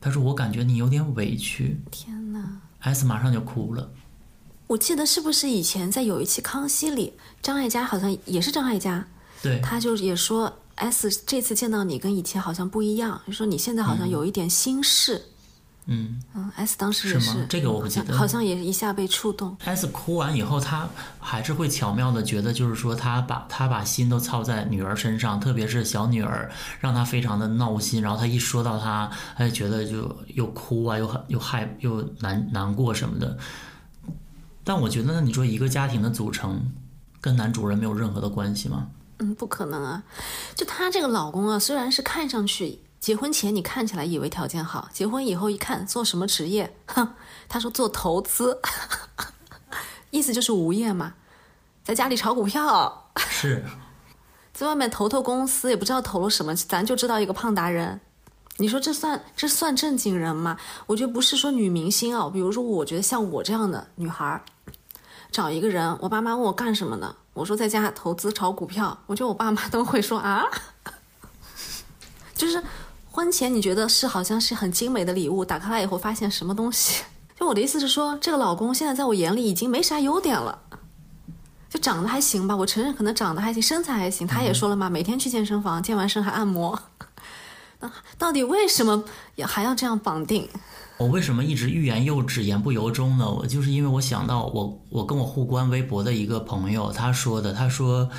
[0.01, 2.43] 他说我感觉你有点委屈天哪
[2.81, 3.91] ！，S 马上就哭了。
[4.67, 9.07] 我记得是不是以前在有一期《康熙》里，张艾嘉好像也是张艾嘉，
[9.43, 15.17] 对，他就也说 S 这次见到你跟以前好像不一样，就说你现在好像有一点心事。
[15.17, 15.31] 嗯
[15.93, 16.21] 嗯
[16.55, 19.57] ，S 当时也是吗这个我不记得好像也一下被触动。
[19.65, 26.49] ，S 哭完以后，他还是会巧妙的觉得，就是说他把他把心都操在女儿身上，特别是小女儿，
[26.79, 28.01] 让他非常的闹心。
[28.01, 33.37] 然后他一说到他，他就觉得就又哭啊，又很又害又难难过什么的。
[34.63, 36.71] 但我觉得，那你说一个家庭的组成
[37.21, 38.87] 跟男主人没有任何的关系吗？
[39.19, 40.03] 嗯，不可能啊！
[40.55, 47.15] 就她这个老公啊，虽然是看上去结婚前你看起来以为条件好，结婚以后一看做什么职业，哼，
[47.49, 48.61] 他说做投资，
[50.11, 51.15] 意思就是无业嘛，
[51.83, 53.65] 在家里炒股票，是，
[54.53, 58.01] 在外面投投公司，也不知道投了什么，咱就知道一个胖达人。
[58.59, 60.59] 你说这算这算正经人吗？
[60.87, 64.45] 我觉得不是说女明星啊，比如说我觉得像我这样的女孩儿，
[65.33, 70.45] 找一个人，我爸妈问我干什么呢，我说在家投资炒股票，我觉得我爸妈都会说啊，
[72.37, 72.63] 就是
[73.13, 77.03] 婚前你觉得是好像是很精美的礼物，打开来以后发现什么东西？
[77.39, 80.59] 就我的意思是说，这个老公现在在我眼里已经没啥优点了。
[81.69, 84.27] 就长得还行吧，我承认可能长得还行，身材还行。
[84.27, 86.81] 他也说了嘛，每天去健身房，健完身还按摩。
[87.81, 89.05] 那到底为什么
[89.37, 90.49] 也还要这样绑定？
[90.99, 93.31] 我为什么一直欲言又止、言不由衷呢？
[93.31, 98.11] 我就是因为我想到我我跟我互关微博的一个朋友，他说的，他说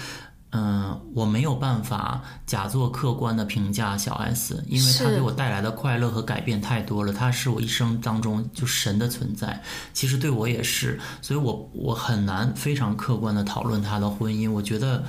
[0.53, 9.63] 嗯，我没有办法假作客观的评价小 S，因为他给我带来的快乐和改变太多了，他是我一生当中就神的存在。
[9.93, 14.51] 其实对我也是，所以我我很难非常客观的讨论他的婚姻。
[14.51, 15.05] 我觉得，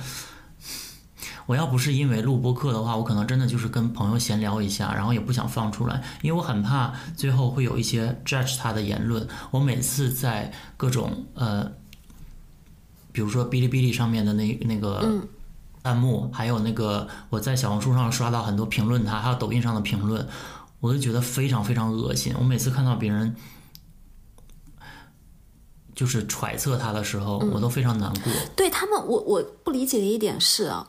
[1.45, 9.27] 我要不是因为录播课的话，我可能真的就是跟朋友闲聊一下，然后也不想放出来，因为我很怕最后会有一些 judge 他的言论。
[9.51, 11.69] 我每次在各种呃。
[13.15, 15.21] 比如说哔哩哔哩上面的那那个
[15.83, 20.25] 弹幕，还有那个我在小红书上刷到很多评论他，还有抖音上的评论，
[20.79, 22.33] 我就觉得非常非常恶心。
[22.39, 23.35] 我每次看到别人
[25.93, 28.31] 就是揣测他的时候，我都非常难过。
[28.55, 30.87] 对他们，我我不理解的一点是啊，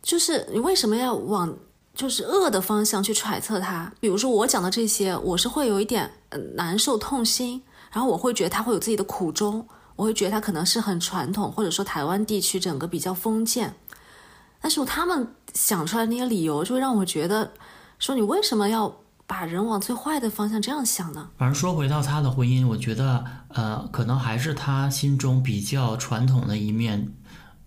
[0.00, 1.52] 就是你为什么要往
[1.92, 3.92] 就是恶的方向去揣测他？
[3.98, 9.66] 比如说我讲的这些，我是会有一点呃难受、痛心，然后我会觉得他会有自己的苦衷。
[9.96, 13.74] 我会觉得他可能是很传统，或者说台湾地区整个比较封建，
[14.60, 17.50] 但是他们想出来那些理由，就会让我觉得，
[17.98, 18.94] 说你为什么要
[19.26, 21.28] 把人往最坏的方向这样想呢？
[21.36, 27.12] 反正说回到他的婚姻，我觉得呃，可能还是他心中比较传统的一面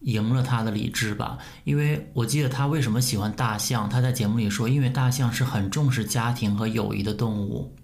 [0.01, 1.37] 赢了他的理智吧。
[1.63, 7.75] 因为我记得他为什么喜欢大象，他在节目里说，因为大象是很重视家庭和友谊的动物。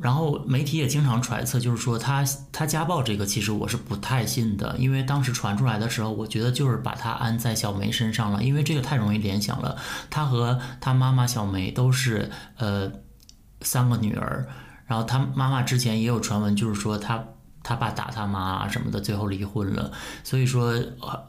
[0.00, 9.76] 然后媒体也经常揣测，就是说他他家暴这个，其实我是不太信的，因为当时传出来的时候，我觉得就是把他安在小梅身上了，因为这个太容易联想了。
[10.10, 12.90] 他和他妈妈小梅都是呃
[13.60, 14.48] 三个女儿，
[14.86, 17.24] 然后他妈妈之前也有传闻，就是说他
[17.62, 19.92] 他爸打他妈什么的，最后离婚了。
[20.24, 20.74] 所以说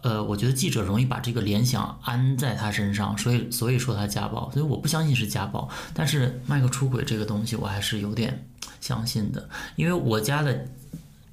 [0.01, 8.47] 呃，我觉得记者容易把这个联想安在他身上，所以所以说他家暴，所以我不相信是家暴，但是麦克出轨这个东西，我还是有点。
[8.85, 10.67] 相信的，因为我家的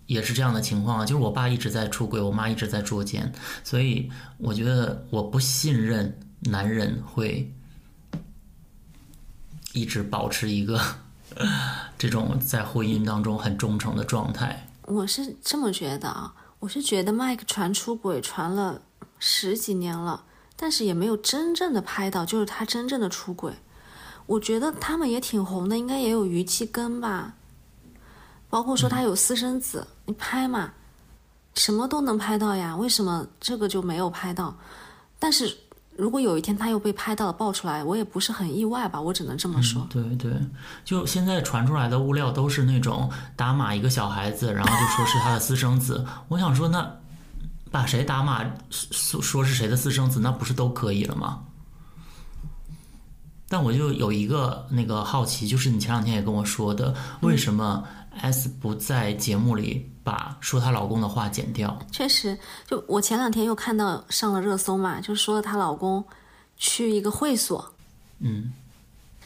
[0.06, 3.30] 也是这样的情况，就是我爸一直在出轨，我妈一直在捉奸，
[3.62, 7.52] 所以我觉得我不信任男人会
[9.74, 10.80] 一直保持一个
[11.98, 14.66] 这种在婚姻当中很忠诚的状态。
[14.86, 18.80] 我是这么觉得啊，我是觉得麦克传出轨传了
[19.18, 20.24] 十几年了，
[20.56, 23.52] 但是也没有真正的拍到，就是他真正的出轨。
[24.24, 27.34] 我觉得他们也挺红的，应该也有余气跟吧。
[28.52, 30.70] 包括说他有私生子，你拍嘛，
[31.54, 34.54] 什么都能拍到呀，为什么这个就没有拍到？
[35.18, 35.56] 但是
[35.96, 39.86] 如果有一天他又被拍到了爆出来，我也不是很意外吧，我只能这么说。
[39.88, 40.30] 对对，
[40.84, 46.04] 就现在传出来的物料都是那种打码一个小孩子，然后就说是他的私生子。
[46.28, 46.94] 我想说，那
[47.70, 51.44] 把谁打码说说是谁的私生子，那不是都可以了吗？
[53.48, 57.82] 但我就有一个那个好奇，就是你前两天也跟我说的，为什么
[58.20, 61.78] ？S 不在节目里把说她老公的话剪掉。
[61.90, 66.04] 确实，就我前两天又看到上了热搜嘛，就说她老公
[66.56, 67.74] 去一个会所。
[68.20, 68.52] 嗯，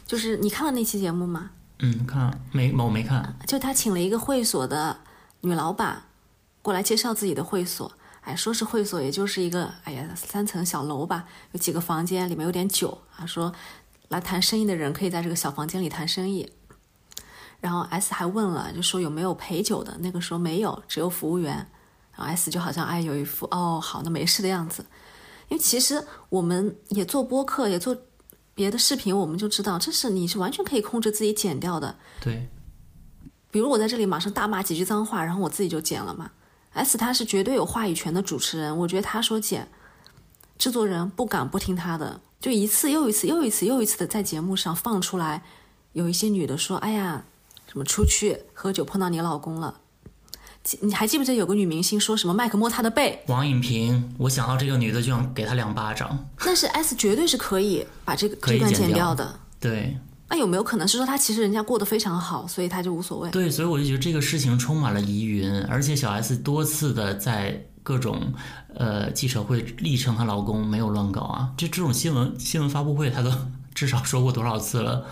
[0.06, 1.50] 就是你看了那期节目吗？
[1.80, 2.72] 嗯，看没？
[2.72, 3.36] 我没看。
[3.46, 4.98] 就他请了一个会所的
[5.42, 6.02] 女老板
[6.62, 7.92] 过来介绍自己的会所。
[8.22, 13.26] 哎，说是会所，也就是一个哎呀三层小楼吧，有几个房间，里面有点酒啊。
[13.26, 13.52] 说
[14.08, 16.50] 来谈生意的人可以在这个小房间里谈生意。
[17.60, 19.96] 然后 S 还问了，就说有没有陪酒的？
[20.00, 21.54] 那个时候没有，只有服务员。
[22.12, 24.84] 然后 S 就好像哎有一副哦好那没事的样子。
[25.48, 27.96] 因为其实我们也做播客，也做
[28.54, 31.96] 别的视频，我们就知道这是你是完全可以控制自己剪掉的。
[32.20, 32.48] 对。
[33.50, 36.30] 比如我在这里马上大骂几句脏话，然后我自己就剪了嘛。
[36.72, 39.68] S 他是绝对有话语权的主持人，我觉得他说剪，
[40.58, 45.42] 制作人不敢不听他的，就一次又一次又一次又一次的在节目上放出来，
[45.92, 47.24] 有一些女的说哎呀。
[47.70, 49.80] 什么出去喝酒碰到你老公了？
[50.80, 53.22] 你还记不记得有个女明星说什么麦克摸她的背？
[53.28, 56.26] 王颖平，我想到这个女的就想给她两巴掌。
[56.38, 59.38] 但是 S 绝对是可以把这个这段剪掉的。
[59.60, 59.96] 对。
[60.28, 63.30] 那有没有可能是说她其实人家过得非常好，所以她就无所谓？
[63.30, 68.32] 对，所以我就觉得这个事情充满了疑云，而且小 S 多次的在各种
[68.74, 73.30] 呃记者会力称她老公没有乱搞啊，这这种新闻新闻发布会她都
[73.72, 75.06] 至少说过多少次了。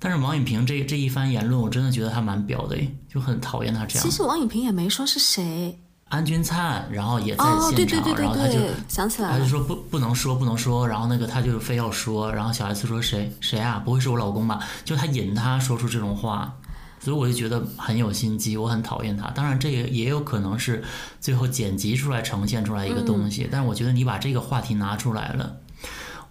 [0.00, 2.76] 但是王颖平这这一番言论，我真的觉得他蛮婊的，
[3.08, 4.04] 就很讨厌他这样。
[4.04, 5.76] 其实王颖平也没说是谁，
[6.08, 14.60] 安钧璨，然后也在现场，然后他就想起来了，他就说不不能说不能说，然后那个他就非要说，然后小 S 说谁谁啊，不会是我老公吧？
[14.84, 16.54] 就他引他说出这种话，
[17.00, 19.28] 所以我就觉得很有心机，我很讨厌他。
[19.32, 20.84] 当然这也也有可能是
[21.20, 25.56] 最后剪辑出来呈现出来一个东西，但是我觉得你把这个话题拿出来了，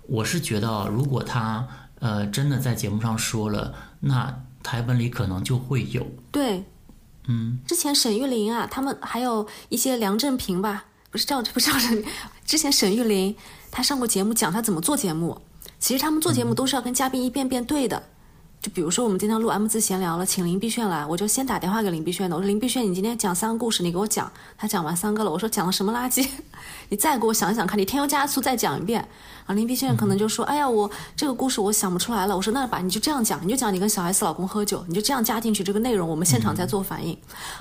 [0.07, 1.67] 我是觉得如果他。
[1.99, 6.05] 呃，真的在节目上说了，那台本里可能就会有。
[6.31, 6.63] 对，
[7.27, 12.03] 嗯，之前沈玉琳啊，他们还有一些梁振平吧，不是叫不是叫沈，
[12.45, 13.35] 之前沈玉琳
[13.71, 15.41] 她上过节目讲她怎么做节目。
[15.79, 18.01] 其实他们做节目都是要跟嘉宾一遍遍对的。
[18.59, 24.29] 就比如说我们今天录 M 字闲聊了，请林碧炫来，我就先打电话给林碧炫的，我说林碧炫，你今天讲三个故事，你给我讲。
[24.57, 26.27] 他讲完三个了，我说讲了什么垃圾？
[26.89, 29.07] 你再给我想想看，你添油加醋再讲一遍。
[29.45, 32.35] 啊，林碧炫可能就说，哎呀，我这个故事我想不出来了。
[32.35, 37.15] 我说那把你就这样讲，你就讲你跟小 S 老公喝酒，你就这样加进去这个内容，我们现场再做反应。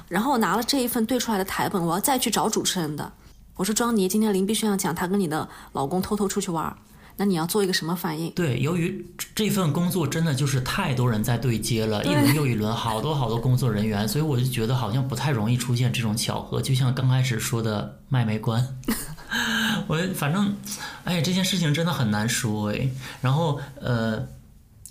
[0.09, 3.13] 然后我拿了这一份对出来的台本，我要再去找主持人的。
[3.55, 6.75] 我说庄妮，今天林碧炫要讲她跟你的老公偷偷出去玩。
[7.17, 8.31] 那你要做一个什么反应？
[8.33, 16.61] 对，由于这份工作真的就是太多人在对接了，一轮又一轮，好多好多工作人员，所以我就觉得好像不太容易出现这种巧合。
[16.61, 18.77] 就像刚开始说的卖煤关，
[19.89, 20.55] 我反正，
[21.05, 22.89] 哎，这件事情真的很难说哎。
[23.23, 24.27] 然后呃，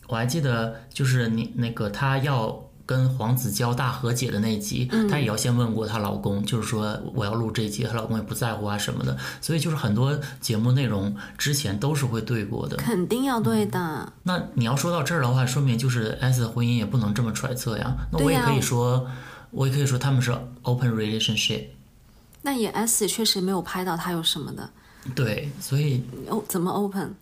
[0.07, 2.64] 我还记得就是你那个他要。
[2.85, 14.13] 跟黄子佼大和解的那集，她也要先问过她老公，就是说我要录这集，她老公也不在乎啊什么的，所以就是很多节目内容之前都是会对过的，肯定要对的。
[14.23, 17.95] 那你要说到这儿的话，说明就是 S 的婚姻也不能这么揣测呀。
[18.11, 19.07] 那我也可以说，
[19.49, 21.63] 我也可以说他们是 open relationship。
[22.43, 24.69] 那也 S 确实没有拍到他有什么的。
[25.15, 27.15] 对，所以哦，怎么 open？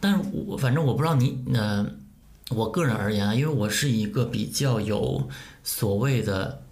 [0.00, 1.86] 但是我反正我不知道你呃。
[2.50, 5.28] 我个人而言啊，因为我是一个比较有
[5.64, 6.62] 所谓的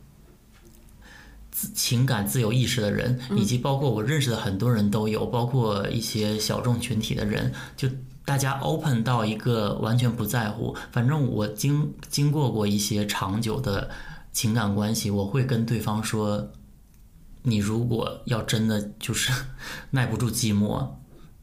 [1.51, 7.89] 自情感自由意识的人，以及包括我认识的很多人都有，包括一些小众群体的人，就
[8.25, 10.77] 大家 open 到一个完全不在乎。
[10.93, 13.91] 反正我经经过过一些长久的
[14.33, 16.51] 情感关系，我会跟对方说
[17.43, 19.33] ：“你如果要真的就是
[19.91, 20.89] 耐不住寂寞。”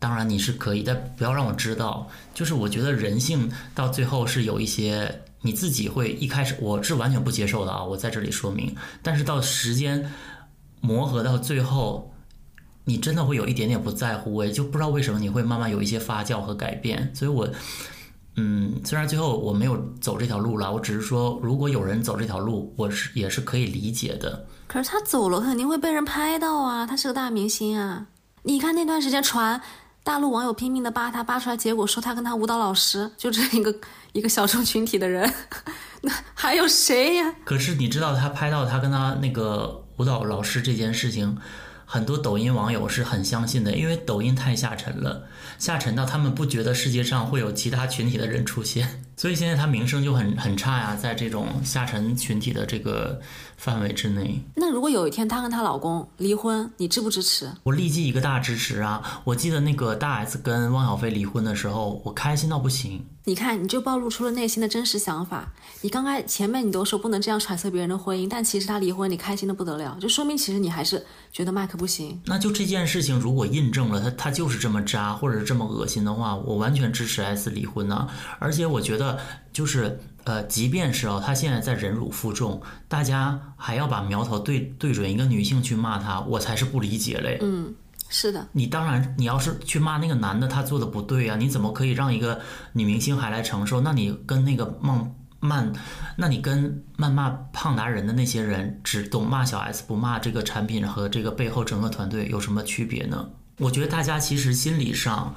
[0.02, 2.10] 当然你是可以，但不要让我知道。
[2.34, 8.76] 就是我觉得人性到最后是有一些你自己会一开始我是完全不接受的啊，我在这里说明。
[9.04, 10.12] 但是到时间
[10.80, 12.12] 磨合到最后，
[12.86, 17.12] 你真的会有一点点不在乎，我也就不知道为什么你会慢慢有一些发酵和改变。
[17.14, 17.48] 所以我
[18.38, 24.48] 嗯，虽然最后我没有走这条路了，我只是说如果有人走这条路，我是也是可以理解的。
[24.66, 28.08] 可是他走了肯定会被人拍到啊，他是个大明星啊。
[28.42, 29.62] 你看那段时间传。
[30.04, 33.74] 大陆网友拼命的扒他，扒出来结果说他跟他舞蹈老师就这一个
[34.14, 35.32] 一个小众群体的人，
[36.02, 37.36] 那还有谁呀？
[37.46, 41.38] 可是你知道他拍到他跟他那个舞蹈老师这件事情，
[41.86, 45.28] 很多抖音网友是很相信的，因为抖音太下沉了，
[45.60, 53.22] 下沉到他们不觉得世界上会有其他群体的人出现，所以现在他名声就很很差呀，在这种下沉群体的这个。
[53.62, 54.44] 范围之内。
[54.56, 57.48] 那如果有一天她跟她老公离婚，你支不支持？
[57.62, 59.22] 我立即一个大支持啊！
[59.24, 63.06] 我记得那个大 S 跟汪小菲离婚的时候，我开心到不行。
[63.26, 65.54] 你看，你就暴露出了内心的真实想法。
[65.82, 72.20] 你刚开前面你都说不能这样揣测别人的婚姻，但其实他离婚你开心的不得了，就说明其实你还是觉得麦克不行。
[72.26, 78.10] 那就这件事情如果印证了他他就是这么渣或者是这么恶心的话，我完全支持 S 离婚呢。
[78.40, 79.20] 而且我觉得
[79.54, 80.00] 就是。
[80.24, 87.40] 呃，即便是哦，他现在在忍辱负重，大家还要把苗头对对准一个女性去骂他，我才是不理解嘞。
[87.42, 87.74] 嗯，
[88.12, 88.48] 是的。
[88.52, 92.40] 你当然，你要是去骂那个男的，他做的不对啊，你怎么可以让一个
[92.74, 93.82] 女明星还来承受？
[93.82, 95.74] 那你跟那个孟曼，
[96.16, 103.28] 那你跟谩骂胖达人的那些人，只懂骂小 S 不骂这个产品和这个背后整个团队有什么区别呢？
[103.58, 105.34] 我觉得大家其实心理上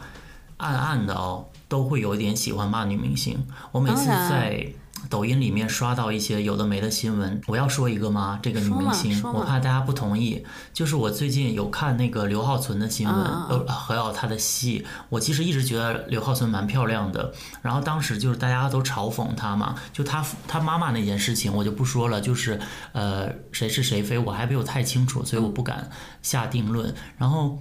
[0.58, 1.46] 暗暗的哦。
[1.66, 3.42] 都会有一点喜欢骂女明星。
[3.72, 4.64] 我每次在
[5.08, 8.38] 抖音里面刷到一些有的没的新闻，我要说一个吗？
[8.42, 10.44] 这个女明星，我怕大家不同意。
[10.72, 14.84] 就是我最近有看那个刘浩存的新闻，呃，还有她的戏。
[15.08, 17.32] 我其实一直觉得刘浩存蛮漂亮的。
[17.62, 22.20] 然后当时就是大家都嘲讽她嘛，就她她妈妈那件事情，我就不说了。
[22.20, 22.60] 就是
[22.92, 25.90] 呃，谁是谁非，我还没有太清楚，所以我不敢
[26.22, 26.94] 下定论。
[27.18, 27.58] 然后。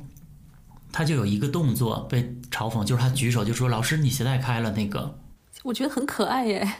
[0.95, 5.17] 他就有一个动作被嘲讽，就是他举手就说：“老师，你鞋带开了。”那个，
[5.63, 6.71] 我觉得很可爱耶。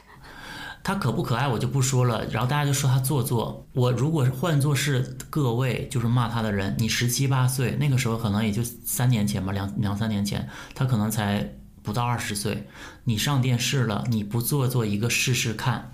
[0.84, 2.26] 他可不可爱我就不说了。
[2.26, 3.66] 然后大家就说他做作。
[3.74, 12.68] 我如果换作是各位就是骂他的人，你十七八岁那个时候可能也就三年前吧，两两三年前，他可能才不到二十岁。
[13.06, 15.92] 你上电视了，你不做做一个试试看？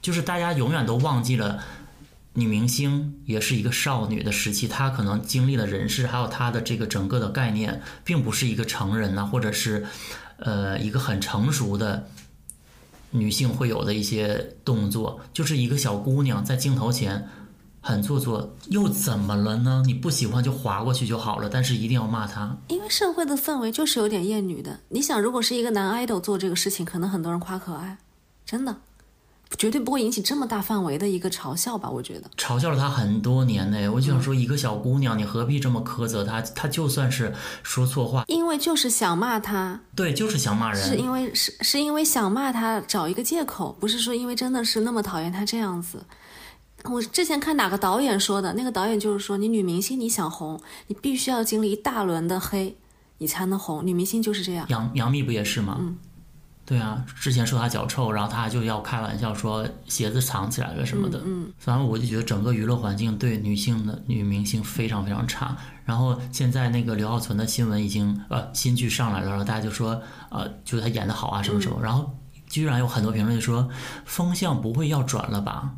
[0.00, 1.62] 就是大家永远都忘记了。
[2.34, 9.84] 女明星也是一个少女的时期，她可能经历了人事，还有她的这个整个的概念，并不是一个成人呐，或者是，
[10.38, 12.08] 呃，一个很成熟的
[13.10, 17.28] 女性会有的一些动作，就是一个小姑娘在镜头前
[17.80, 19.82] 很做作，又怎么了呢？
[19.86, 24.80] 你不喜欢就划过去就好了，但是一定要骂她，因为社会的氛围就是有点厌女的。
[24.90, 27.98] 你想，如果是一个男 idol 做这个事情，可能很多人夸可爱，
[28.44, 28.76] 真的。
[29.58, 31.90] 绝对不会引起这么大范围的一个嘲笑吧？
[31.90, 33.88] 我觉得嘲笑了她很多年呢。
[33.88, 36.40] 我就想说，一个小姑娘，你何必这么苛责她？
[36.40, 46.04] 她就算是说错话，因为就是想骂她，对，就是想骂人，是因为是是因为想骂她找一个借口，不是说因为真的是那么讨厌她这样子。
[46.84, 52.74] 我之前看哪个导演说的，那个导演就是说，你女明星你想红，你必须要经历一大轮的黑，
[53.18, 53.86] 你才能红。
[53.86, 54.64] 女明星就是这样。
[54.70, 55.76] 杨杨幂不也是吗？
[55.78, 55.98] 嗯，
[56.70, 61.20] 对啊，之前说她脚臭，然后她就要开玩笑说鞋子藏起来了什么的。
[61.26, 65.56] 嗯，反正我就觉得整个娱乐环境对女性的女明星非常非常差。
[65.84, 70.00] 然后现在那个刘浩存的新闻已经呃新剧上来了，然后大家就说
[70.30, 72.16] 呃就是他演的好啊什么什么，然后
[72.46, 73.68] 居然有很多评论就说
[74.04, 75.72] 风向不会要转了吧？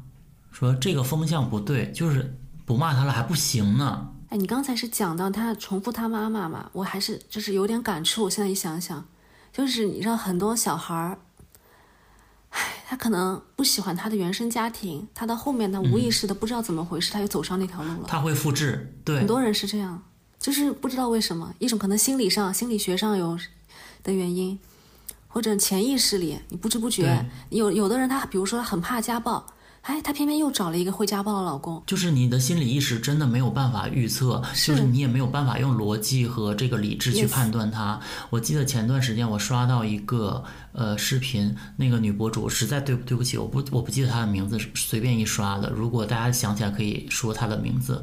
[0.50, 2.36] 说这个风向不对，就是
[2.66, 4.08] 不骂他了还不行呢。
[4.28, 6.68] 哎，你刚才是讲到他重复他妈妈嘛？
[6.74, 8.24] 我还是就是有点感触。
[8.24, 9.02] 我现在一想想，
[9.52, 11.18] 就是你知道很多小孩儿，
[12.50, 18.06] 唉，他可能不喜欢他的原生家庭，他到后面他无意识的不知道怎么回事，他就走上那条路了。
[18.08, 20.02] 他会复制，对，很多人是这样，
[20.38, 23.38] 就是不知道为什么，一种可能心理上、心理学上有
[24.02, 24.58] 的原因，
[25.28, 29.46] 或者潜意识里你不知不觉有有的人他比如说他很怕家暴。
[29.82, 31.82] 哎，她偏偏又找了一个会家暴的老公。
[31.86, 38.00] 就是你的心理意识真的没有办法预测，就是你也没有办法用逻辑和这个理智去判断它。
[38.30, 45.70] 我记得前段时间我刷到一个呃视频，那个女博主实在对对不起，我不我不记得她的名字，随便一刷的。
[45.70, 48.02] 如果大家想起来可以说她的名字。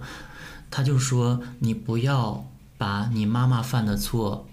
[0.71, 2.45] 她就说你不要
[2.77, 4.45] 把你妈妈犯的错。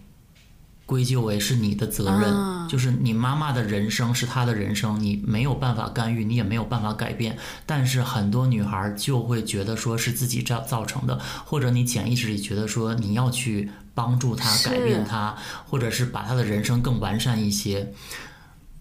[0.87, 7.37] 归咎为是你的责任，就是你妈妈的人生是她的人生，你没有办法干预，你也没有办法改变。
[7.67, 15.35] 但是很多女孩就会觉得说是自己造造成的，或者你潜意识里觉得说你要去帮助她改变她，
[15.69, 17.93] 或者是把她的人生更完善一些。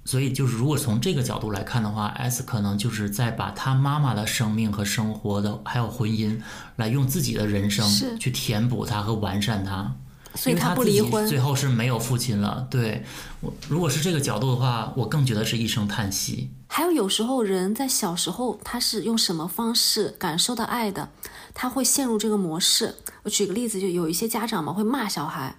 [0.07, 6.39] 所以就是如果从这个角度来看的话，S 可能就是在把她妈妈的生命和生活的还有婚姻，
[6.75, 7.83] 来用自己的人生
[8.19, 9.95] 去填补它和完善它。
[10.35, 12.67] 所以他不离婚，最后是没有父亲了。
[12.69, 13.03] 对
[13.39, 16.49] 我，如果是这个角度的话，我更觉得是一声叹息。
[16.67, 21.09] 还有有时候人在小时候，他是用什么方式感受到爱的，
[21.53, 22.95] 他会陷入这个模式。
[23.23, 25.55] 我举个例子，就有一些家长嘛，会骂小孩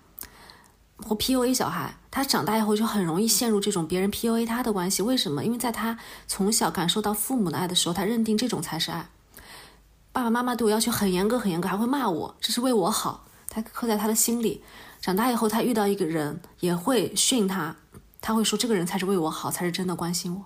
[0.99, 5.03] 或 PUA 小孩，他长大以后就很容易陷入这种别人 PUA 他的关系。
[5.03, 5.45] 为什么？
[5.45, 9.09] 因为在他从小感受到父母的爱的时候，他认定这种才是爱。
[10.12, 13.27] 爸爸妈妈对我要求很严格，很严格，还会骂我，这是为我好。
[13.57, 14.61] 他刻在他的心里，
[15.00, 17.74] 长大以后他遇到一个人也会训他，
[18.20, 20.44] 他会说这个人才是为我好，才是真的关心我。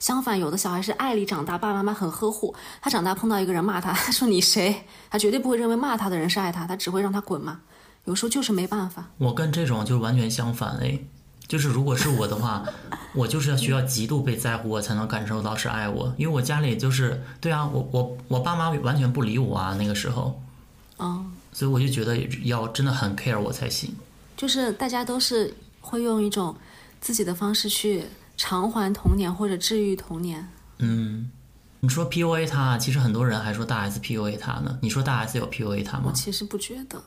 [0.00, 4.84] 相反，有的小孩是爱里长大，爸爸妈妈很呵护，他长大碰到一个人骂他， 他说你谁？
[5.08, 7.60] 他绝对不会认为骂他的人是爱他，他只会让他滚嘛。
[8.06, 9.04] 有时候就是没办法。
[9.18, 10.98] 我跟这种就完全相反哎，
[11.46, 12.64] 就是如果是我的话，
[13.14, 20.42] 我就是要需要极度被在乎，我才能感受到是爱我，因为我家里就是对啊，我我我爸妈完全不理我啊，那个时候，
[20.96, 21.24] 哦。
[21.52, 23.94] 所以我就觉得要真的很 care 我才行。
[24.36, 26.56] 就是大家都是会用一种
[27.00, 28.04] 自己的方式去
[28.36, 30.48] 偿还童年或者治愈童年。
[30.78, 31.30] 嗯，
[31.80, 34.78] 你说 PUA 他，其实很多人还说大 S PUA 他呢。
[34.80, 36.04] 你说大 S 有 PUA 他吗？
[36.06, 37.02] 我其实不觉得。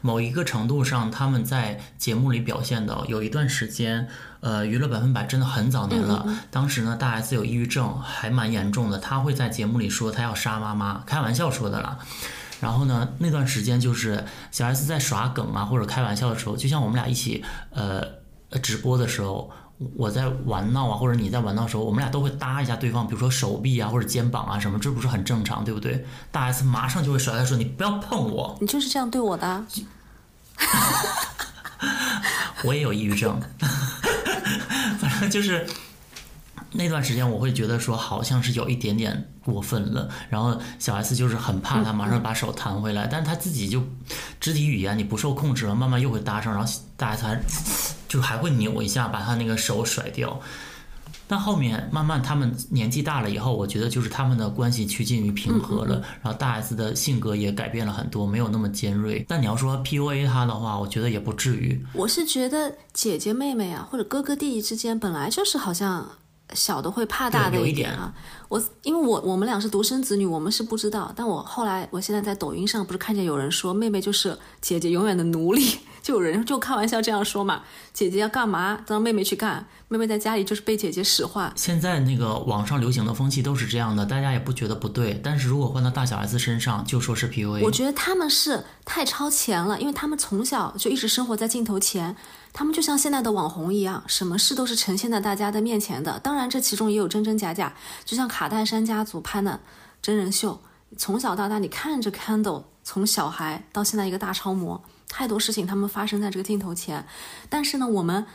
[0.00, 4.08] 某一个程度上，他们在节目里表现的有一段时间，
[4.40, 6.26] 呃，娱乐百分百真的很早年了。
[6.50, 8.98] 当时呢，大 S 有抑郁症，还蛮严重的。
[8.98, 11.98] 他会在节目里说他要杀妈妈，开玩笑说的啦。
[12.60, 18.02] 然后呢，那段时间就是小 S 在耍梗啊，或者开玩笑的时候，就像我们俩一起呃
[18.60, 19.50] 直播的时候，
[19.96, 26.04] 我在玩闹啊，或者你在玩闹的时候，我们俩都会搭一下对方，比如说手臂啊或者肩膀啊什么，这不是很正常，对不对？
[26.32, 29.64] 大 S 马上就会甩开说：“你不要碰我。”你就是这样对我的。
[32.64, 33.40] 我也有抑郁症，
[34.98, 35.64] 反正就是。
[36.72, 43.82] 那段时间我会觉得说好像是有一点点过分了，然后小 S 就是很怕他，马上把手弹回来，但是他自己就
[44.40, 47.40] 肢体语言你不受控制了，慢慢又会搭上，然后大 S 还
[48.08, 50.40] 就还会扭一下把他那个手甩掉。
[51.30, 59.22] 但后面慢慢他们年纪大了以后，我觉得就是他们的关系趋近于平和了，然后大 S 的性格也改变了很多，没有那么尖锐。
[59.28, 61.84] 但你要说 PUA 他的话，我觉得也不至于。
[61.92, 66.12] 我是觉得姐姐妹妹啊，或者哥哥弟弟之间本来就是好像。
[66.54, 68.12] 小的会怕大的一点啊，
[68.48, 71.12] 我因为我我们俩是独生子女，我们是不知道。
[71.14, 81.52] 但我后来，我现在在抖音上不是看见有人说妹妹就是姐姐永远的奴隶， 就有人就开玩笑这样说嘛，姐姐要干嘛，让妹妹去干，妹妹在家里就是被姐姐使唤。
[81.54, 85.20] 现在那个网上流行的风气都是这样的，大家也不觉得不对。
[85.22, 87.62] 但是如果换到大小 S 身上，就说是 PUA。
[87.62, 92.16] 我觉得他们是太超前了，因为他们从小就一直生活在镜头前，
[92.52, 96.18] 他们就像现在的网红一样，什么事都是呈现在大家的面前的。
[96.20, 97.72] 当然，这其中也有真真假假，
[98.04, 99.60] 就像卡戴珊家族拍的
[100.02, 100.60] 真人秀，
[100.96, 104.82] 从小到大你看着 Kendall 从小孩到现在一个大超模。
[105.08, 107.06] 太多事情他们发生在这个镜头前，
[107.48, 108.26] 但是呢，我们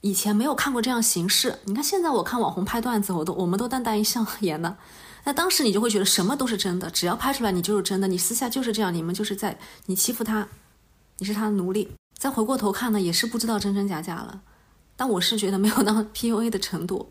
[0.00, 1.58] 以前没有看过这样形式。
[1.64, 4.76] 你看现在我看网红拍段子，我都我们都淡淡一笑演的。
[5.24, 10.48] 那当时你就会觉得什么都是真的，只要拍出来你就是真的，你私下就是这样，你们就是在你欺负他，
[11.18, 11.90] 你是他的奴隶。
[12.24, 14.40] 再回过头看呢，也是不知道真真假假了。
[14.96, 17.10] 但我是觉得没有到 PUA 的程度。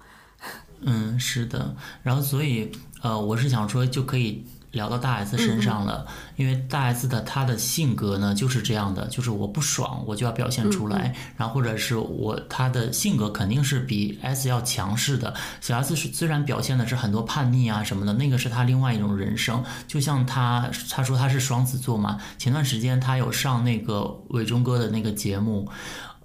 [0.81, 1.75] 嗯，是的。
[2.01, 2.71] 然后所以
[3.03, 4.43] 呃，我是想说就可以。
[4.73, 6.05] 聊到大 S 身上了，
[6.35, 15.33] 因为大 S 的她的性格呢就是这样的，就是我不爽我就要表现出来，然后或者是我她的性格肯定是比 S 要强势的。
[15.61, 19.63] 小 S 是虽然表现的是很多叛逆啊什么的，那个是她另外一种人生。
[19.87, 25.69] 就像她她说她是双子座嘛，前段时间她有上那个伟忠哥的那个节目。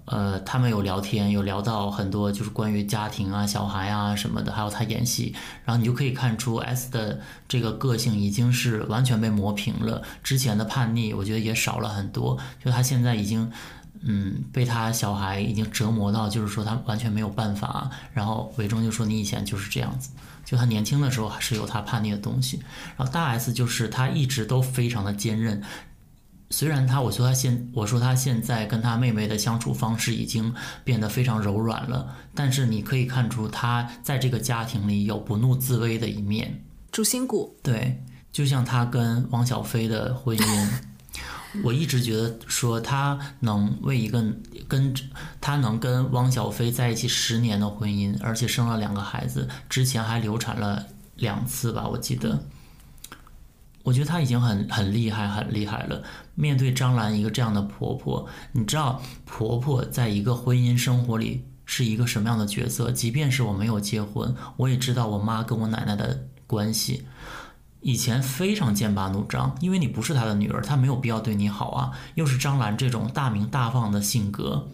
[0.09, 13.51] 呃，他们有聊天，有聊到很多，就是关于家庭啊、小孩啊什么的，还有他演戏，然后你就可以看出 S 的这个个性已经是完全被磨平了，之前的叛逆我觉得也少了很多，就他现在已经，
[14.01, 17.91] 嗯，被他小孩已经折磨到，就是说他完全没有办法。
[18.11, 20.09] 然后伟忠就说你以前就是这样子，
[20.43, 22.59] 就他年轻的时候还是有他叛逆的东西，
[22.97, 25.61] 然后大 S 就是他一直都非常的坚韧。
[26.51, 30.51] 虽然他，我说他现，我说他现在跟他妹妹的相处方式已经
[30.83, 36.63] 变得非常柔软了，但是你可以看出他在这个家庭里有不怒自威的一面。
[36.91, 37.55] 主心骨。
[37.61, 40.69] 对，就像他跟汪小菲的婚姻，
[41.63, 44.25] 我一直觉得说他能为一个
[44.67, 44.91] 跟
[45.39, 52.43] 他能跟汪小菲在一起十年的婚姻，而且生了两个孩子，之前还流产了两次吧，我记得。
[53.83, 56.03] 我觉得他已经很很厉害，很厉害了。
[56.39, 62.93] 面对张兰一个这样的婆婆，你知道婆婆在一个婚姻生活里是一个什么样的角色？
[62.93, 67.05] 即便是我没有结婚，我也知道我妈跟我奶奶的关系。
[67.81, 71.91] 以前非常剑拔弩张，因为你不是她的女儿，她没有必要对你好啊。
[72.15, 74.69] 又是张兰这种大名大放的性格，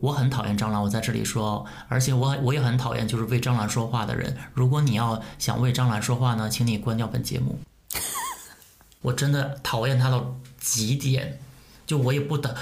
[0.00, 0.82] 我很讨厌张兰。
[0.82, 4.36] 我在这里说，而且我我也很讨厌就是为张兰说话的人。
[4.52, 7.58] 如果你要想为张兰说话呢，请你关掉本节目。
[9.00, 11.40] 我真的讨厌她到极点，
[11.86, 12.54] 就我也不等。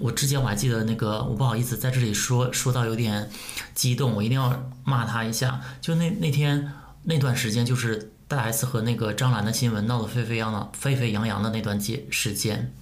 [0.00, 3.30] 我之前我还记得那个，我不好意思在这里说说到有点
[3.74, 5.60] 激动，我一定要骂他一下。
[5.80, 6.72] 就那那天
[7.02, 12.72] 那段时间，就是大 S 和那个张兰的新闻闹得沸沸扬扬、沸沸扬扬的那段节时间，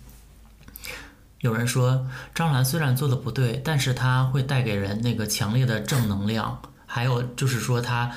[1.40, 6.62] 有人说张兰虽然做的不对，但是她会带给人那个强烈的正能量。
[6.86, 8.12] 还有就是说她，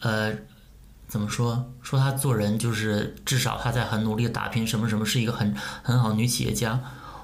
[0.00, 0.34] 呃。
[1.14, 1.70] 怎么说？
[1.80, 5.54] 说她做人就是至少她在很努力的打拼，什么什么是一个很
[5.84, 6.80] 很好的女企业家。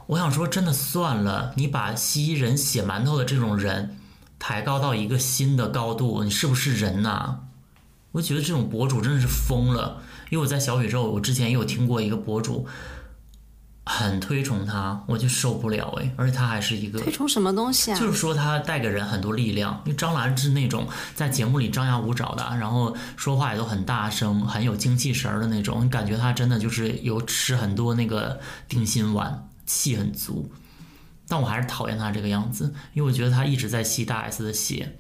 [0.07, 3.97] 我想说，真的算了，你把吸人血馒头的这种人
[4.39, 7.39] 抬高到一个新的高度，你是不是人呐？
[8.13, 10.01] 我觉得这种博主真的是疯了。
[10.31, 12.69] 因为我在小宇宙，我之前也有听过一个博主。
[13.93, 16.13] 很推崇他，我就受不了哎！
[16.17, 17.99] 而且他还是一个推崇什么东西啊？
[17.99, 19.83] 就是说他带给人很多力量。
[19.85, 25.85] 因为张兰是那种在节目里张牙舞爪的，然后说话也都很大声，很有精气神儿的那种。
[25.85, 28.39] 你感觉他真的就是有吃很多那个
[28.69, 30.53] 定心丸，气很足。
[31.27, 34.97] 但我还是讨厌他这个样子，因为我觉得他一直在吸大 S 的血。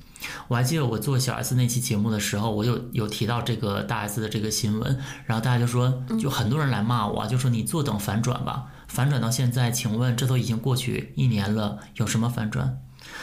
[0.48, 8.66] 我还记得我做小 S 那期节目的时候，我有有提到这个大 S 的这个新闻，然后大家就说，就很多人来骂我，就说你坐等反转吧。
[8.90, 12.78] 反转到现在，请问这都已经过去一年了，有什么反转？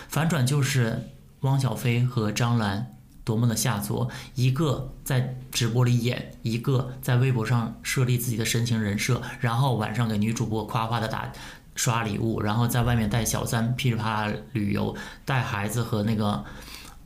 [0.07, 1.09] 反转就是
[1.41, 2.95] 汪小菲和张兰
[3.25, 11.31] 多么的下作，一个在直播里演，一个在微博上设立自己的深情人设，然后晚上给女主播夸夸的打
[11.75, 14.95] 刷礼物，然后在外面带小三噼里啪啦旅游，
[15.25, 16.43] 带孩子和那个。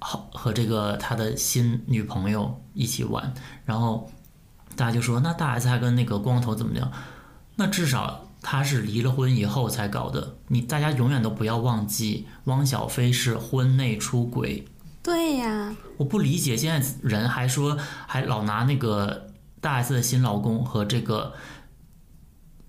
[0.03, 3.32] 好和这个他的新女朋友一起玩，
[3.66, 4.09] 然后
[4.76, 6.91] 大家就说那大 S 还跟那个光头怎么样？
[7.55, 10.37] 那至少他是离了婚以后才搞的。
[10.47, 14.67] 你大家永远都不要忘记，汪小菲是婚内出轨。
[15.03, 17.77] 对呀，我不理解现在人还说
[18.07, 19.27] 还老拿那个
[19.59, 21.33] 大 S 的新老公和这个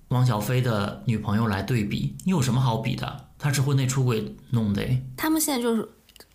[0.08, 3.28] 汪小菲的女朋友来对比，你有什么好比的？
[3.38, 4.86] 他是婚内出轨弄的。
[5.16, 5.88] 他们现在就是。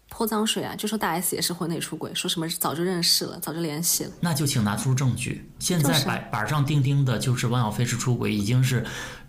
[0.09, 4.11] 泼脏水啊，就说大 S 也是婚内出轨，说什么早就认识了，早就联系了。
[4.21, 5.51] 那就请拿出证据。
[5.59, 8.83] 现在板板上钉钉的就是汪小菲是出轨，已经是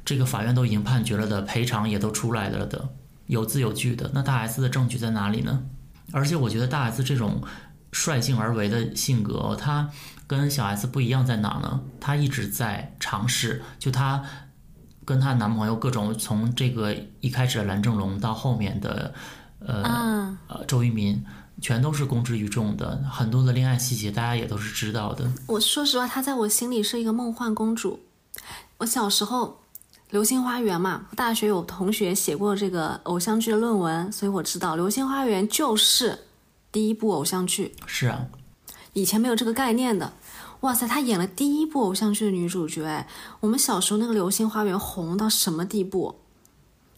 [0.09, 2.89] 这个法院都已经判决了的，赔偿也都出来了的，
[3.27, 4.11] 有字有据的。
[4.15, 5.65] 那大 S 的证据在哪里呢？
[6.13, 7.43] 而且我觉得大 S 这种
[7.93, 9.91] 率性而为的性格哦，她
[10.27, 11.83] 跟小 S 不一样在哪呢？
[12.01, 14.25] 她一直在尝试，就她
[15.05, 19.13] 跟她男朋友各种从这个一开始的蓝正龙到后面的
[19.59, 21.23] 呃、啊，呃周渝民，
[21.61, 25.31] 全都是公之于众的，很多的恋爱细节大家也都是知道的。
[25.49, 28.01] 我说实话，她在我心里是一个梦幻公主。
[28.79, 29.49] 我小时候，
[30.11, 36.27] 《流星花园》嘛，大学有同学写过这个偶像剧的论文，所以我知道《流星花园》就是
[36.73, 37.77] 第一部偶像剧。
[37.87, 38.27] 是啊，
[38.95, 40.15] 以前没有这个概念的。
[40.61, 43.07] 哇塞，她演了第一部偶像剧的女主角，哎，
[43.41, 46.17] 我们小时候那个《流星花园》红到什么地步？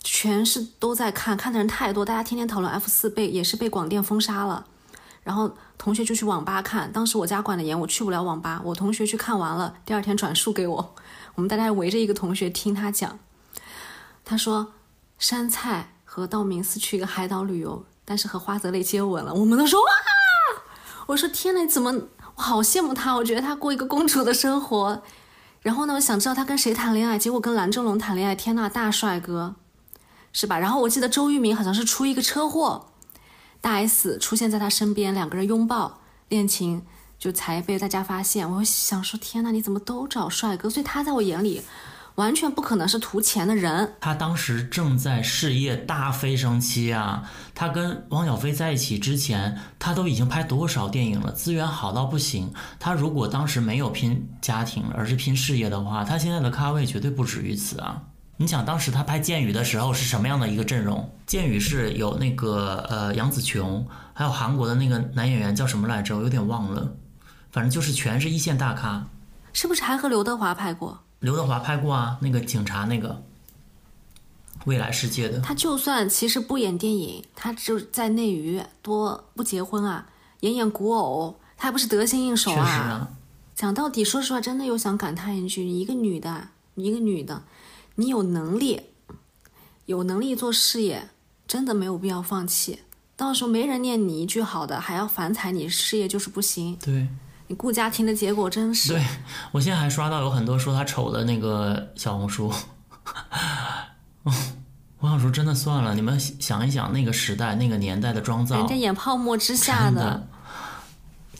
[0.03, 4.65] 全是都在看，看的人太多，大家天天讨论 F 四被也是被广电封杀了，
[5.23, 10.95] 然后同学就去网吧看，当时我家管的严，我去不了网吧，我同学去看完了，第二天转述给我，
[11.35, 13.19] 我们大家围着一个同学听他讲，
[14.25, 14.73] 他说
[15.19, 19.87] 山菜和道明寺去一个海岛旅游，但是和花泽类接吻了，我们都说哇，
[21.07, 21.93] 我说天呐，怎么？
[22.37, 25.03] 我好羡慕他，我觉得他过一个公主的生活。
[25.61, 29.57] 然后呢，我想知道他跟谁谈恋爱，结果跟蓝正龙谈恋爱，天呐，大帅哥，
[30.33, 30.59] 是吧？
[30.59, 32.87] 然后我记得周渝民好像是出一个车祸，
[33.61, 36.87] 大 S 出现在他身边，两个人拥抱，恋情
[37.21, 38.51] 就才被大家发现。
[38.51, 40.69] 我想说，天呐，你怎么都找帅哥？
[40.69, 41.63] 所以他在我眼里
[42.15, 43.93] 完全不可能是图钱的人。
[44.01, 47.23] 他当时正在事业大飞升期啊！
[47.55, 52.51] 他跟汪小菲在一起之前，他都已经拍多少电影了，资源好到不行。
[52.79, 58.03] 他如果当时没有拼家庭，而是拼事业的话，他现在的咖位绝对不止于此啊！
[58.39, 60.99] 你想当时他拍《剑雨》的时候是什么样的一个阵容？
[61.27, 66.17] 《剑雨》是有那个呃杨紫琼，还有韩国的那个男演员叫什么来着？
[66.17, 66.91] 我有点忘了，
[67.51, 69.07] 反正就是全是一线大咖。
[69.53, 71.01] 是不是还和刘德华拍过？
[71.19, 73.23] 刘德华拍过啊，那个警察那个
[74.65, 75.41] 未来世界的。
[75.41, 80.07] 他就算其实不演电影，他就在内娱多不结婚啊，
[80.41, 83.11] 演演古偶，他还不是得心应手确实啊，
[83.55, 87.43] 讲到底，说实话，真的又想感叹一句：一个女的，一个女的，
[87.97, 88.83] 你有能力，
[89.87, 91.11] 有能力做事业，
[91.49, 92.81] 真的没有必要放弃。
[93.17, 96.79] 到时候没人念你一句好的，还要反踩你事业就是不行。
[96.81, 97.09] 对。
[97.51, 98.93] 你顾家庭的结果真是。
[98.93, 99.05] 对，
[99.51, 102.51] 我现在还刷到有很多说他丑的那个小红书。
[105.01, 110.29] 我想说，真的算了，你们想一想那个时代、那个年代的妆造，人家演泡沫之夏的，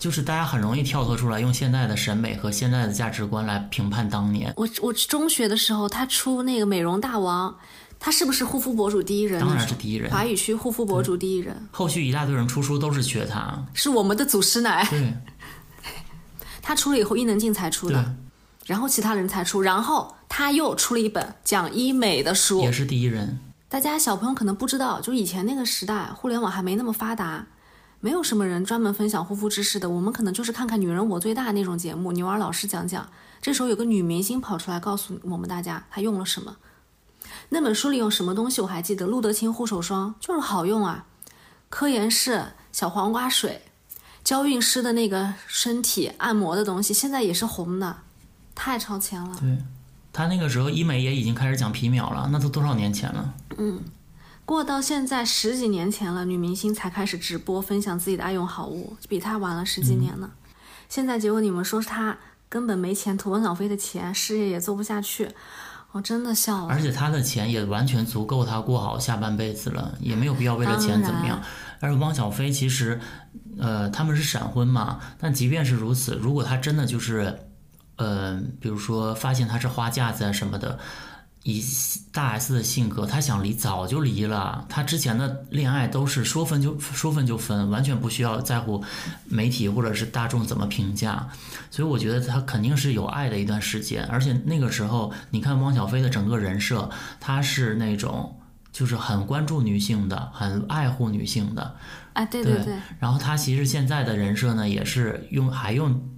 [0.01, 4.53] 就是大家很容易跳脱出来，用现在的审美和现在的价值观来评判当年。
[4.57, 7.55] 我我中学的时候，他出那个美容大王，
[8.01, 9.39] 他是不是护肤博主第一人？
[9.39, 11.55] 当然是第一人，华语区护肤博主第一人。
[11.71, 14.85] 后续一大堆人出书都是学他，是我们的祖师奶。
[14.91, 15.15] 对。
[16.71, 18.15] 他出了以后，伊能静才出的，
[18.65, 23.41] 然后其他人才出，然后他又出了一本讲医美的书，也是第一人。
[23.69, 27.45] 大家小朋友可能不知道，就以前那个时代，互联网还没那么发达，
[27.99, 29.91] 没有什么人专门分享护肤知识的。
[29.91, 33.09] 我们可能就是看看《女人我最大》那种节目，牛儿老师讲讲。
[33.43, 36.57] 这时候有个女明星跑出来告诉我们大家，她用了什么。
[37.49, 41.07] 那本书里用什么东西我还记得，路德清护手霜就是好用啊，
[41.69, 43.61] 科颜氏小黄瓜水。
[44.23, 47.97] 娇韵诗的那个身体按摩的东西，现在也是红的，
[48.55, 49.37] 太超前了。
[49.41, 49.59] 对，
[50.13, 53.35] 他那个时候医美也已经开始讲皮秒了，那都多少年前了？
[53.57, 53.81] 嗯，
[54.45, 60.31] 过到现在十几年前了，女明星才开始直播分享自己的爱用好物，比她晚了十几年呢。
[60.33, 60.51] 嗯、
[60.89, 62.17] 现在结果你们说她
[62.49, 65.29] 根本没钱，图汪小菲的钱，事业也做不下去，
[65.93, 66.73] 我真的笑了。
[66.73, 71.41] 而且她的钱也完全足够她过好下半辈子了，也没有必要为了钱怎么样。
[71.81, 73.01] 而汪小菲其实。
[73.61, 74.99] 呃，他们是闪婚嘛？
[75.19, 77.39] 但即便是如此，如果他真的就是，
[77.97, 80.79] 呃，比如说发现他是花架子啊什么的，
[81.43, 81.63] 以
[82.11, 84.65] 大 S 的性格，他想离早就离了。
[84.69, 88.83] 他之前的恋爱都是说分就说分就分，完全不需要在乎
[89.27, 91.29] 媒体或者是大众怎么评价。
[91.71, 94.05] 所以我觉得他肯定是有爱的一段时间。
[94.07, 96.89] 而且那个时候，你看汪小菲的整个人设，
[97.21, 98.35] 他是那种。
[98.73, 101.75] 就是很关注女性的，很爱护女性的，
[102.13, 102.75] 啊，对对对。
[102.99, 106.09] 然后他其实现在的人设呢，也是用还用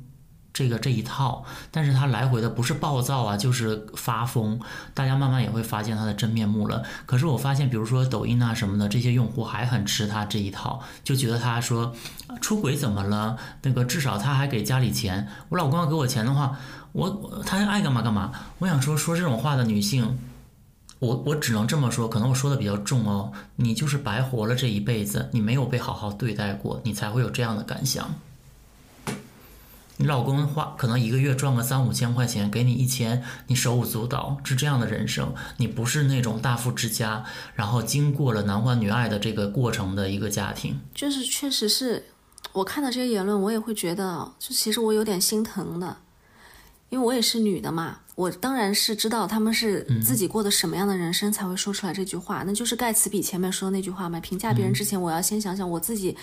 [0.52, 4.60] 这个这一套，但是他来回的不是暴躁啊，就是发疯。
[4.92, 6.82] 大家慢慢也会发现他的真面目了。
[7.06, 11.94] 可是我发现，比如说抖音啊什么的，这些用户还很吃他这一套，就觉得他说
[12.42, 13.38] 出轨怎么了？
[13.62, 15.26] 那个至少他还给家里钱。
[15.48, 16.58] 我老公要给我钱的话，
[16.92, 18.30] 我他爱干嘛干嘛。
[18.58, 20.18] 我想说说这种话的女性。
[21.02, 28.14] 我我只能这么说，可能我说的比较重哦，你就是白活了这一辈子，你没有被好好对待过，你才会有这样的感想。
[29.96, 35.34] 你老公花可能一个月赚个三五千块钱，给你一千，你手舞足蹈，是这样的人生。
[35.56, 37.24] 你不是那种大富之家，
[37.56, 40.78] 然后经过了男欢女爱的这个过程的一个家庭。
[40.94, 42.04] 就是确实是
[42.52, 45.96] 我看到这些言论，我也会觉得，就其实我有点心疼的，
[46.90, 47.98] 因为我也是女的嘛。
[48.14, 54.20] 我当然是知道他们是自己过的什么样的人生才会说出来这句话，那就是盖茨比前面说的那句话嘛。
[54.20, 56.16] 评价别人之前，我要先想想我自己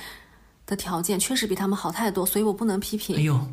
[0.68, 3.16] 的条件确实比他们好太多，所以我不能批评。
[3.16, 3.48] 哎呦，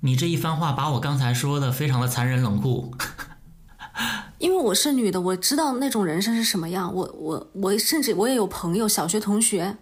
[0.00, 2.94] 你这一番话把我刚才说的非常的残忍冷酷。
[4.38, 6.92] 因为我是女的，我知道那种人生是什么样。
[6.94, 9.76] 我我我甚至我也有朋友，小学同学，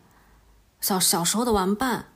[0.80, 2.06] 小小时候的玩伴，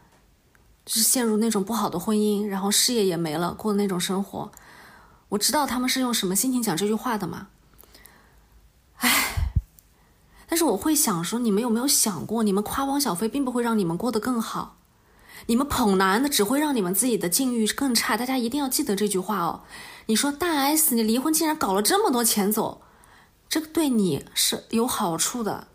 [0.84, 4.50] 就是陷入那种不好的婚姻，然后事业也没了，过的那种生活。
[5.34, 7.48] 我知道他们是用什么心情讲这句话的嘛？
[8.98, 9.52] 唉，
[10.48, 14.78] 但是我会想说，你们有没有想过，你们夸汪小菲并不会让你们过得更好，
[15.46, 18.16] 你们捧男的只会让你们自己的境遇更差。
[18.16, 19.62] 大家一定要记得这句话哦。
[20.06, 22.82] 你说大 S，你离婚竟然搞了这么多钱走，
[23.48, 25.66] 这个对你是有好处的。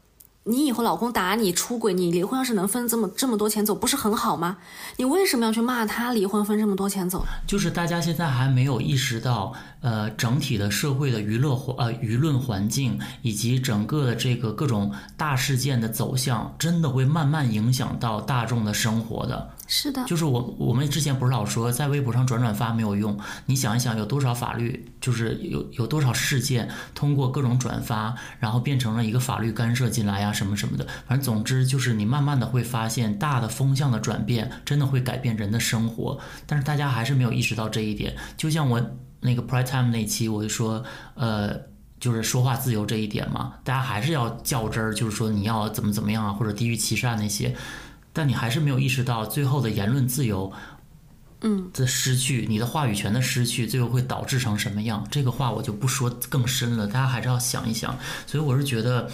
[0.49, 4.57] 你以后老公打你出轨，你离婚要是能分这么这么多钱走，不是很好吗？
[4.97, 7.23] 你为什么要去骂他离婚分这么多钱走？
[7.45, 19.51] 就是大家现在还没有意识到，呃，整体的社会的娱乐环呃舆论环境以及整个的这个各种大事件的走向，真的会慢慢影响到大众的生活的。
[19.71, 23.15] 是的，就是我我们之前不是老说在微博上转转发没有用，
[23.45, 38.15] 你想一想有多少法律，就是有有多少事件通过各种转发，然后变成了一个法律干涉进来呀什么什么的，反正总之就是你慢慢的会发现大的风向的转变真的会改变人的生活，但是大家还是没有意识到这一点。
[38.35, 38.83] 就像我
[39.19, 41.55] 那个 Prime Time 那期我就说，呃，
[41.99, 47.55] 就是说话自由这一点嘛，大家还是要较真儿，就是说你要怎么怎么样啊，或者地域歧视啊那些。
[48.11, 50.51] 但你还是没有意识到，最后的言论自由，
[51.41, 55.05] 嗯，的失去，你的话语权的失去，最后会导致成什么样？
[55.09, 57.97] 这个话我就不说更深了，大家还是要想一想。
[58.25, 59.09] 所以我是觉得，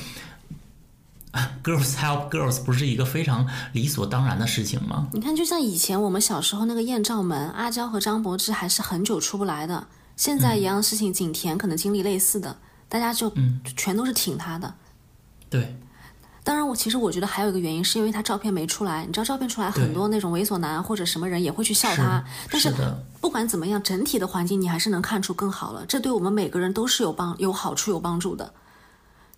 [1.62, 5.08] girls help girls 不是一个非常理所当然的事情吗？
[5.14, 9.86] 你看，就像以前我们小时候那个艳照门，阿娇和张柏芝还是很久出不来的。
[10.16, 13.32] 现在一样的事情，景甜可能经历类似的，大家就
[13.76, 14.74] 全都是挺她的。
[15.50, 15.76] 对。
[16.46, 19.04] 当然，我其实我觉得还有一个原因，是因为他照片没出来。
[19.04, 22.24] 你知道照片出来，很多那种猥琐男或者什么人也会去笑他。
[22.52, 22.72] 但是
[23.20, 25.84] 不管怎么样，整体的环境你还是能看出更好了。
[25.88, 28.54] 这对我们每个人都是有帮、有好处、有帮助的，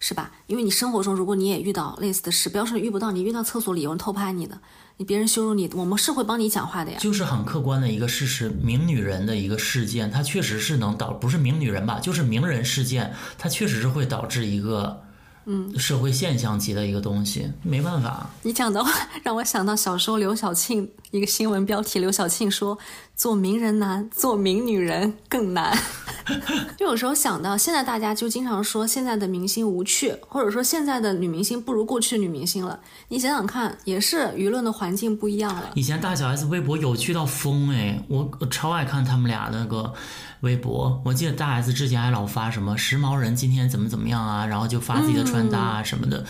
[0.02, 0.32] 是吧？
[0.48, 4.60] 因为你生活中如果你也遇到类似的事，不要说你遇不到，你遇到厕所里有人偷拍你的，
[4.98, 6.98] 你别人羞辱你，我们是会帮你讲话的呀。
[7.00, 15.07] 就是很客观的一个事实，名女人的一个事件，它确实是能导，不是名女人吧，就是名人事件，它确实是会导致一个。
[15.50, 18.30] 嗯，社会现象级的一个东西，没办法。
[18.44, 18.92] 你讲的话
[19.24, 22.78] 让我想到小时候刘晓庆一个新闻标题，刘晓庆说
[23.16, 25.78] ：“做名人难，做名女人更难。
[26.78, 32.78] ”就有时候想到现在，大家就经常说现在的明星无趣，或者说现在的女明星不如过去女明星了。
[33.08, 35.72] 你想想看，也是舆论的环境不一样了。
[35.76, 39.94] 以前大小 S 微博有趣到疯哎，我我超爱看他们俩那个。
[40.42, 46.24] 微博，我记得大 S 之前还老发什么时髦人今天怎么怎么样啊，然后就发自己的穿搭啊什么的，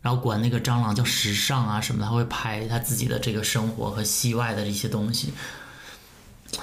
[0.00, 5.32] 然后管那个蟑螂叫时尚啊什么的，他会拍他自己的这个生活和戏外的一些东西，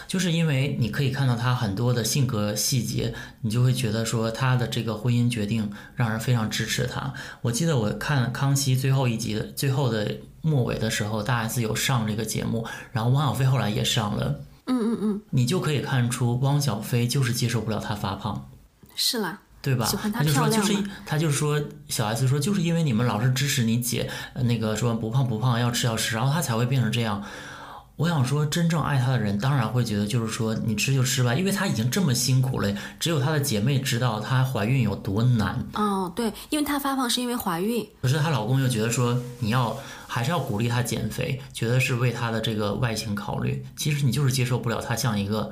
[0.08, 7.14] 就是因为你可以看到他很多的性格细节，你就会觉得说他的这个婚姻决定让人非常支持他。
[7.42, 14.40] 我记得我看康熙最后一集的最后的末尾的时候，大 S 有上这个节目，然后汪小菲后来也上了。
[14.68, 18.50] 嗯嗯嗯，你就可以看出汪小菲就是接受不了她发胖，
[18.96, 19.86] 是啦，对吧？
[19.86, 20.74] 喜欢她就说就是
[21.06, 27.24] 他就是说小 S 说就是因为你们老是支持你姐，那个说不胖不胖要吃要吃，然后她才会变成这样。
[27.98, 35.66] 我想说，真正爱她的人当然会觉得就是说你吃就吃吧，因为她已经这么辛苦了，只有她的姐妹知道她怀孕有多难。
[35.74, 39.78] 哦，对，因为她发胖是因为怀孕，可是她老公又觉得说你要。
[40.08, 43.66] 还是要鼓励她减肥，觉得是为她的这个外形考虑。
[43.76, 45.52] 其实你就是接受不了她像一个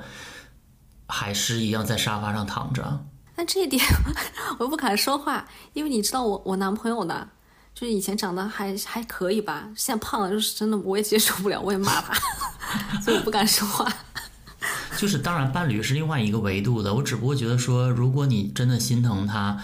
[1.06, 3.04] 海狮一样在沙发上躺着。
[3.36, 3.84] 那这一点
[4.58, 7.28] 我不敢说话，因为你知道我我男朋友呢，
[7.74, 12.14] 就是以前长得还还可以吧，现在胖了就是真的我也接受不了，我也骂他，
[13.02, 13.92] 所以我不敢说话。
[14.96, 16.94] 就是当然，伴侣是另外一个维度的。
[16.94, 19.58] 我只不过觉得说，如果你真的心疼他。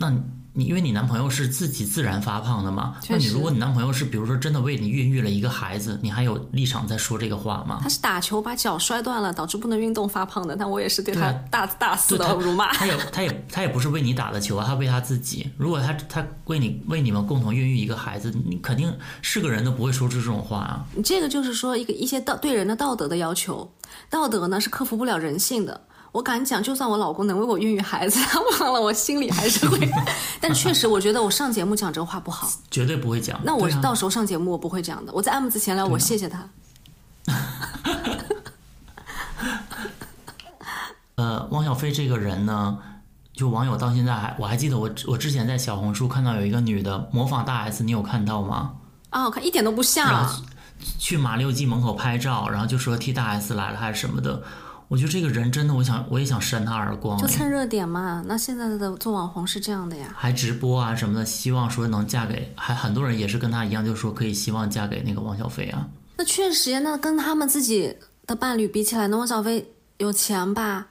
[0.00, 0.14] 那
[0.58, 2.96] 你你因为你男朋友是自己自然发胖的嘛？
[3.08, 7.78] 那你如果你男朋友是比如说真的为你孕育了一个孩子，你还有立场在说这个话吗？
[7.80, 12.72] 他是打球把脚摔断了，导致不能运动发胖的，但我也是对他大大肆的辱骂。
[12.72, 15.48] 他也他也他也不是为你打的球啊，他为他自己。
[15.56, 18.92] 如果他他为你为你们共同孕育一个孩子，你肯定
[19.22, 20.84] 是个人都不会说出这种话啊。
[20.96, 23.70] 你这个就是说一个一些道对人的道德的要求，
[24.10, 25.80] 道德呢是克服不了人性的。
[26.10, 29.90] 我敢讲，就算我老公能为我孕育孩子， 他忘了我心里还是会。
[30.40, 32.48] 但确实，我觉得我上节目讲这话不好。
[32.70, 33.38] 绝对不会讲。
[33.44, 35.12] 那我到时候上节目我不会这样的。
[35.12, 36.48] 我在 M 字闲聊，我谢谢他。
[41.16, 42.78] 呃，汪小菲这个人呢，
[43.32, 48.76] 就网友到现在还我还记得我我之前在小红书看到有一个女的模仿大 S，你有看到吗？
[49.10, 50.26] 啊，我看一点都不像。
[50.98, 54.42] 去马六记门口拍照，然后就说替大 S 来了还是什么的。
[54.88, 58.22] 我觉得这个人真的，我想我也想扇他耳光哎，就蹭热点嘛。
[58.26, 60.12] 那现在的做网红是这样的呀。
[60.16, 65.86] 还直播啊什么的，希望说能嫁给，还很多人也是跟他一样，就说可以希望嫁给那个汪小菲啊。
[66.16, 67.94] 那确实呀，那跟他们自己
[68.26, 70.86] 的伴侣比起来，那汪小菲有钱吧？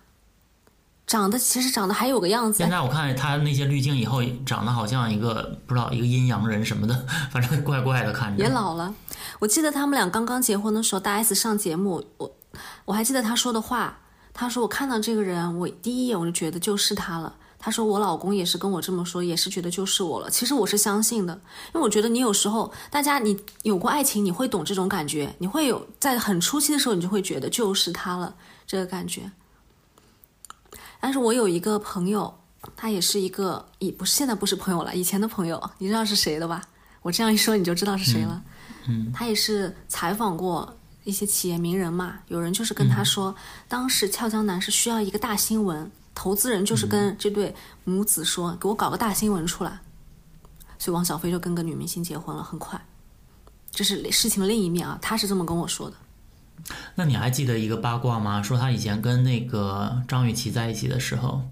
[1.07, 8.43] 长得其实长得还有个样子现，在我看他那些滤镜以后，长得好像一个不知道一个阴阳人什么的， 反正怪怪的看着。
[8.43, 8.93] 也老了。
[9.39, 12.35] 我记得他们俩刚刚结婚的时候，大 S 上节目，我
[12.85, 13.99] 我还记得他说的话，
[14.33, 17.35] 他说我看到这个人，我第一眼我就觉得就是他了。
[17.59, 20.29] 他说我老公也是跟我这么说，也是觉得就是我了。
[20.29, 28.35] 其实我是相信的，因为我觉得你有时候大家你有过爱情，你会懂这种感觉，你会有在很初期的时候，你就会觉得就是他了
[28.67, 29.31] 这个感觉。
[30.99, 32.39] 但是我有一个朋友，
[32.75, 36.61] 他也是一个，也不是现在不是朋友了，以前的朋友，你知道是谁的吧？
[37.01, 38.43] 我这样一说你就知道是谁了。
[39.13, 43.35] 他也是采访过一些企业名人嘛，有人就是跟他说，
[43.67, 49.79] 当时俏江南是需要一个大新闻，投资人就是跟这对母子说，给我搞个大新闻出来。
[50.79, 52.79] 所以王小飞就跟个女明星结婚了，很快。
[53.71, 55.95] 这是事情的另一面啊，他是这么跟我说的。
[56.95, 58.43] 那你还记得一个八卦吗？
[58.43, 61.43] 说他以前跟那个张雨绮在一起的时候，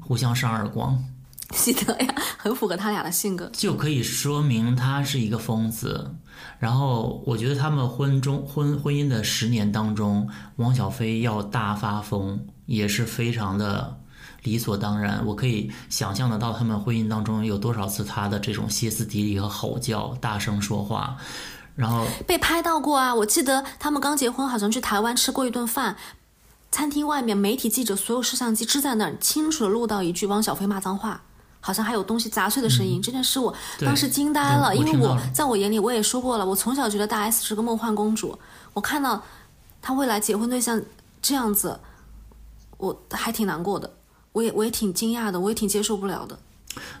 [0.00, 1.04] 互相扇耳光，
[1.50, 3.50] 记得呀，很符合他俩的性格。
[3.52, 6.14] 就可以说明他是一个疯子。
[6.58, 13.98] 然后我觉得他们婚中婚婚姻的十年当中，汪小菲要大发疯也是非常的
[14.42, 15.24] 理所当然。
[15.24, 21.16] 我可以想象得到他们婚姻当中有多少次他的这种歇斯底里和吼叫、大声说话，
[21.74, 23.14] 然后被拍到过啊！
[23.14, 25.96] 我记得他们刚结婚，好像去台湾吃过一顿饭，
[26.70, 31.22] 餐厅外面媒体记者所有摄像机支在那儿，清楚的录到一句汪小菲骂脏话，
[31.68, 32.98] 好像还有东西砸碎的声音。
[33.02, 38.38] 这件事我当时惊呆了，因为我在我眼里我也说过了，我从小觉得大 S 是个梦幻公主，
[38.72, 39.22] 我看到
[39.82, 40.80] 她未来结婚对象
[41.20, 41.78] 这样子，
[42.78, 43.92] 我还挺难过的，
[44.32, 46.38] 我也我也挺惊讶的，我也挺接受不了的。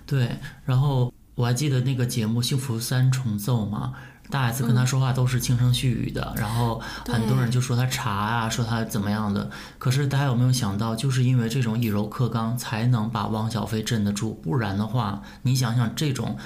[0.04, 3.94] 对，然后我还记得那个节目《幸福三重奏》嘛，
[4.30, 9.50] 大 S 跟他说话都是轻声细语的，然后很多人就说他茶啊，说他怎么样的。
[9.78, 16.36] 可是大家有没有想到，就是因为这种以柔克刚，才能把汪小菲镇得住，不然的话，你想想这种。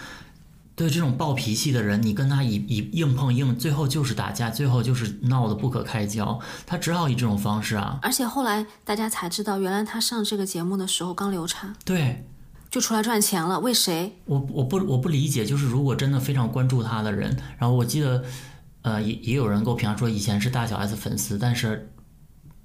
[0.74, 6.40] 对这种暴脾气的人，你跟他以以硬碰硬，最后就是打架，最后就是闹得不可开交。
[6.66, 12.26] 他只好以这种方式啊，而且后来大家才知道，原来他上这个节目的时候刚流产，对，
[12.72, 14.16] 就出来赚钱了，为谁？
[14.24, 18.24] 我我不我不理解，就是如果真的非常关注他的人，然后我记得，
[18.80, 21.92] 呃，也也有人给我评价说以前是大小 S 粉丝，但是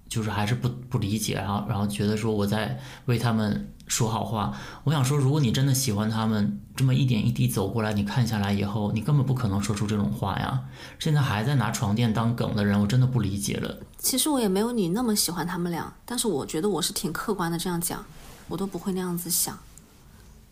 [0.07, 4.57] 就是还是不不理解，然后然后觉得说我在为他们说好话。
[4.85, 10.63] 我想说，如果你真的喜欢他们，这么一点一滴走过来，你看下来以后，你根本不可能说出这种话呀。
[10.99, 13.77] 现在还在拿床垫当梗的人，我真的不理解了。
[13.97, 18.05] 其实我也没有你那么喜欢他们俩，但是我觉得我是挺客观的这样讲，
[18.47, 19.59] 我都不会那样子想。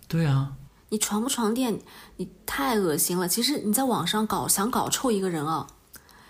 [0.08, 0.54] 对啊，
[0.90, 1.82] 你床不床垫，
[2.18, 3.28] 你太恶心了。
[3.28, 5.68] 其实你在网上搞想搞臭一个人啊，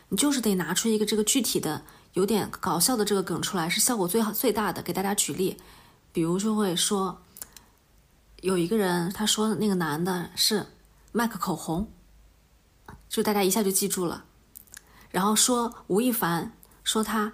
[0.09, 4.81] 你就是得拿出一个这个具体的、有点搞笑的这个梗出来，是效果最好最大的。
[4.81, 5.57] 给大家举例，
[6.13, 7.21] 比如就会说，
[8.41, 10.67] 有一个人他说那个男的是
[11.11, 11.91] 麦克口红，
[13.09, 14.23] 就大家一下就记住了。
[15.11, 16.53] 然后说吴亦凡
[16.83, 17.33] 说他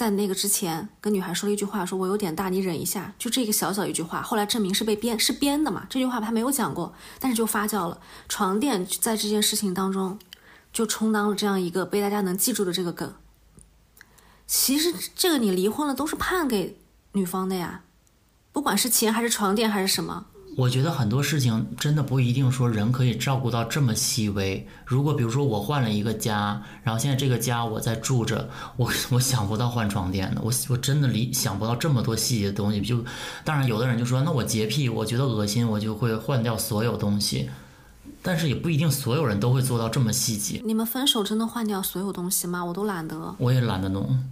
[0.00, 8.00] 在那个之前跟女孩说了一句话，说我有点大，你忍一下，就这个小小一句话，后来证明是被编是编的嘛，这句话他没有讲过，但是就发酵了。
[8.26, 10.18] 床垫在这件事情当中
[10.72, 13.12] 就充当了这样一个被大家能记住的这个梗。
[14.46, 16.80] 其实这个你离婚了都是判给
[17.12, 17.82] 女方的呀，
[18.52, 24.66] 不管是钱还是床垫还是什么，我觉得很多事情真的不一定说人可以照顾到这么细微。
[24.84, 32.80] 如果比如说我换了一个家，然后现在这个家我在住着，我我想不到换床垫的，我我真的理想不到这么多细节的东西。
[32.80, 33.02] 就
[33.44, 37.48] 当然有的人就说，那我洁癖，我觉得恶心，我就会换掉所有东西。
[38.22, 40.60] 但是也不一定所有人都会做到这么细节。
[40.64, 42.62] 你们分手真的换掉所有东西吗？
[42.62, 43.34] 我都懒得。
[43.38, 44.22] 我也懒得弄。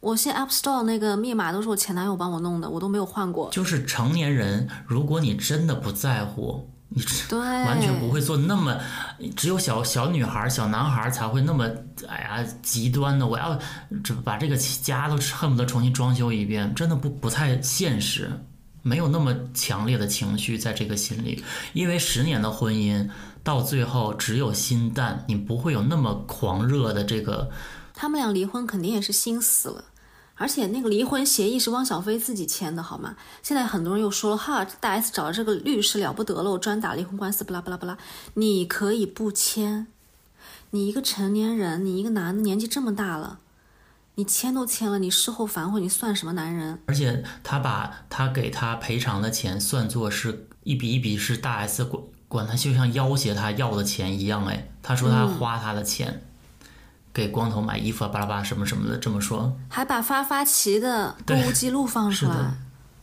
[0.00, 3.50] 我现在 App Store 那个密码都是我前男友帮我弄的，我都没有换过。
[3.50, 8.80] 就是成年人，如果你真的不在乎，你对 完全不会做那么，
[9.36, 11.68] 只有小小女孩、小男孩才会那么，
[12.08, 13.58] 哎呀，极端的，我要
[14.02, 18.30] 这把这个家都恨不得重新装修一遍，真的不不太现实，
[18.80, 21.44] 没有那么强烈的情绪在这个心里，
[21.74, 23.06] 因为十年的婚姻
[23.44, 27.50] 到最后只有心淡，你不会有那么狂热的这个。
[27.92, 29.84] 他们俩离婚肯定也是心死了。
[30.40, 33.14] 而且那个离婚协议是汪小菲自己签的，好吗？
[33.42, 37.98] 现在很多人又说了，哈，大 S 找这个律师了不得了，我专打离婚官司，不啦不啦不啦。
[38.32, 39.86] 你可以不签，
[40.70, 43.40] 你一个成年人，你一个男的，年纪这么大了，
[44.14, 46.80] 你签都签了，你事后反悔，你算什么男人？
[46.86, 56.22] 而且他把他给他赔偿的钱算作是一笔一笔是大 S 管管他，就像要挟他要的钱一样，哎，他说他花他的钱。
[57.12, 62.54] 给光头买衣服啊，巴拉巴拉什么什么的，这么说，还把发发奇的购物记录放出来，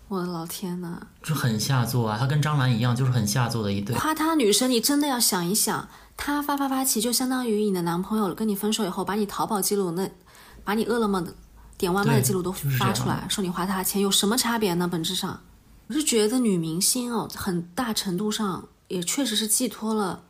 [0.07, 2.17] 我的老天呐，就很下作啊！
[2.17, 3.93] 他跟张兰一样，就是很下作的一对。
[3.95, 10.09] 夸他女生，你真的要想一想，他发发发奇就相当于你的男朋友跟你分手以后，把你淘宝记录那，
[10.63, 11.33] 把你饿了么的
[11.77, 14.87] 点外卖的记录都发出来，说你花他钱，有什么差别呢？
[14.87, 15.41] 本质上，
[15.87, 20.23] 我是觉得女明星哦，很大程度上也确实是寄托了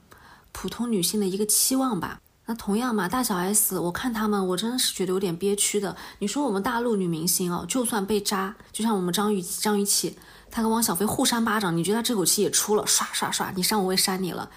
[0.52, 2.20] 普通女性的一个期望吧。
[2.50, 5.94] 那同样嘛，大小 S，我看他们，我真的是觉得有点憋屈的。
[6.20, 10.18] 你说我们大陆女明星哦，就算被扎，就像我们张雨张雨绮，
[10.50, 12.88] 她跟汪小菲互扇巴掌，你觉得她这口气也出了？
[12.88, 14.50] 刷刷刷，你扇我，我也扇你了。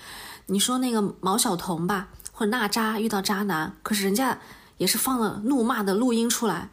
[0.46, 4.38] 你说那个毛晓彤吧，或者娜扎遇到渣男，可是人家
[4.76, 6.70] 也是放了怒骂的录音出来，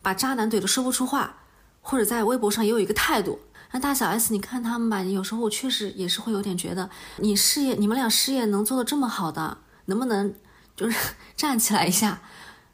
[0.00, 1.34] 把渣男怼得说不出话，
[1.82, 3.40] 或者在微博上也有一个态度。
[3.72, 6.88] 那大小 S，你看他们吧，有时候我确实也是会有点觉得，
[7.18, 9.58] 你事业，你们俩事业能做得这么好的。
[9.90, 10.34] 能不能
[10.74, 10.96] 就是
[11.36, 12.22] 站起来一下？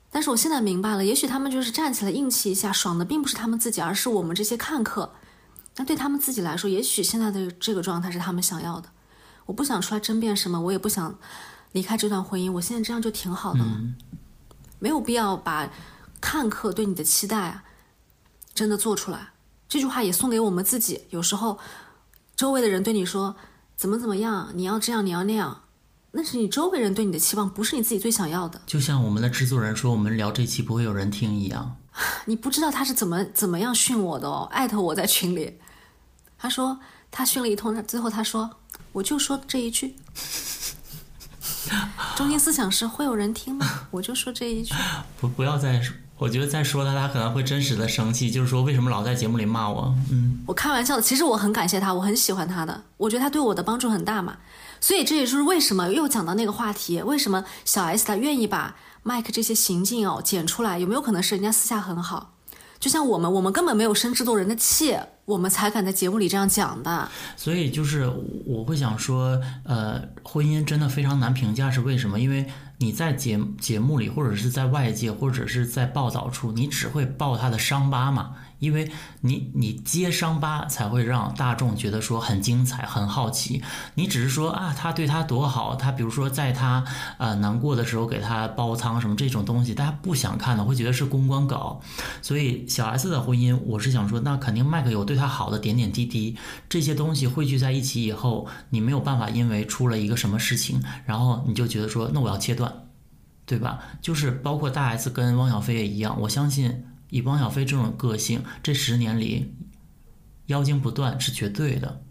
[0.09, 5.13] 但是我现在明白了，也许他们就是站起来硬气一下，爽的并不是他们自己，而是我们这些看客。
[5.77, 8.89] 那对他们自己来说，也许现在的这个状态是他们想要的。
[9.45, 11.19] 我不想出来争辩什么，我也不想
[11.73, 12.51] 离开这段婚姻。
[12.53, 13.81] 我现在这样就挺好的了，
[14.79, 15.71] 没有必要把
[16.21, 17.65] 看客对你的期待啊
[18.55, 19.33] 真的做出来。
[19.69, 21.05] 这句话也送给我们自己。
[21.11, 21.59] 有时候
[22.35, 23.37] 周围的人对你说
[23.77, 25.65] 怎么怎么样，你要这样，你要那样。
[26.13, 28.61] 那是你周围人对你的期望，不是你自己最想要的。
[28.67, 31.77] 就像我们的制作人说，我们聊这期不会有人听一样。
[32.27, 35.59] 你不知道他是怎么怎么样训我的哦，艾特我在群里，
[36.39, 36.79] 他说
[37.11, 38.51] 他训了一通，他最后他说
[38.93, 39.97] 我就说这一句，
[42.15, 43.67] 中心思想是会有人听吗？
[43.91, 44.75] 我就说这一句。
[45.21, 49.95] 不不要再说，我觉得再说他，他可能会真实的生气，就是说为什么老在节目里骂我？
[50.11, 54.37] 嗯，我开玩笑的，其实我很感谢他，我很喜欢他的，我觉得他对我的帮助很大嘛。
[54.87, 60.79] 所以这也就是为什么又讲到那个话题，为什么小 S 她愿意把麦克这些行径哦剪出来？
[60.79, 62.35] 有没有可能是人家私下很好？
[62.79, 67.09] 就像我们，我们根本没有生制作人的气，我们才敢在节目里这样讲的。
[67.37, 68.09] 所以就是
[68.47, 72.21] 我会想说，呃，婚姻真的非常难评价，是为什么？
[72.21, 72.47] 因为
[72.79, 78.37] 你在节节目里，或者是在外界，或者是在报道处，你只会报他的伤疤嘛。
[78.59, 78.91] 因为
[79.21, 83.63] 你你揭伤疤才会让大众觉得说很精彩很好奇，
[83.95, 86.85] 你只是说啊他对他多好，他比如说在他
[87.19, 91.81] 呃难过的时候给他煲汤什么这种东西，大家不想看的会觉得是公关稿。
[92.23, 96.37] 所以小 S 的婚姻，我是想说，那肯定麦克有对他好的点点滴滴，
[96.69, 102.73] 这些东西汇聚在一起以后，你没有办法因为出了一个什么事情，然后你就觉得说那我要切断，
[103.45, 103.79] 对吧？
[104.01, 106.85] 就是包括大 S 跟汪小菲也一样，我相信。
[107.11, 109.55] 以汪小菲这种个性，这十年里
[110.47, 112.03] 妖精不断是绝对的。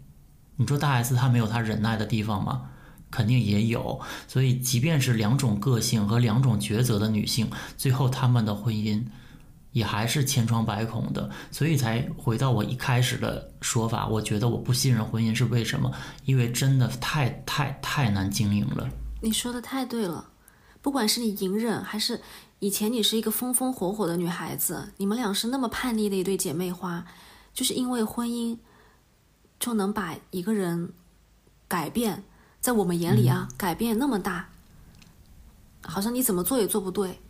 [0.56, 2.70] 你说大 S 她没有她忍耐的地方吗？
[3.10, 4.00] 肯定也有。
[4.26, 9.04] 所以，即便是两种个性和两种抉择的女性，最后她们的婚姻
[9.72, 11.30] 也还是千疮百孔的。
[11.50, 15.92] 所以才回到我一开始的说法，我觉得我不信任婚姻是为什么？
[16.24, 18.88] 因为真的太太太难经营了。
[19.20, 20.30] 你说的太对了，
[20.80, 22.20] 不管是你隐忍还是。
[22.58, 27.04] 以前你是一个风风火火的女孩子，你们俩是那么叛逆的一对姐妹花，
[27.52, 28.56] 就是因为婚姻
[29.60, 30.92] 就能把一个人
[31.68, 32.24] 改变，
[32.60, 34.48] 在我们眼里啊，改变那么大，
[35.82, 37.20] 好像你怎么做也做不对。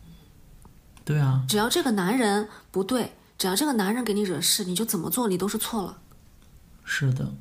[1.03, 5.99] 对啊，只要这个男人不对，只要这个男人给你惹事，你就怎么做你都是错了。
[6.83, 7.33] 是的，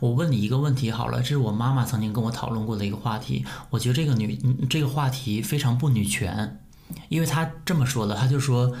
[0.00, 3.44] 我问你一个问题好了，这是我妈妈曾经跟我讨论过的一个话题。
[3.70, 6.63] 我觉得这个女嗯这个话题非常不女权，
[7.08, 8.74] 因为他这么说的，他就说，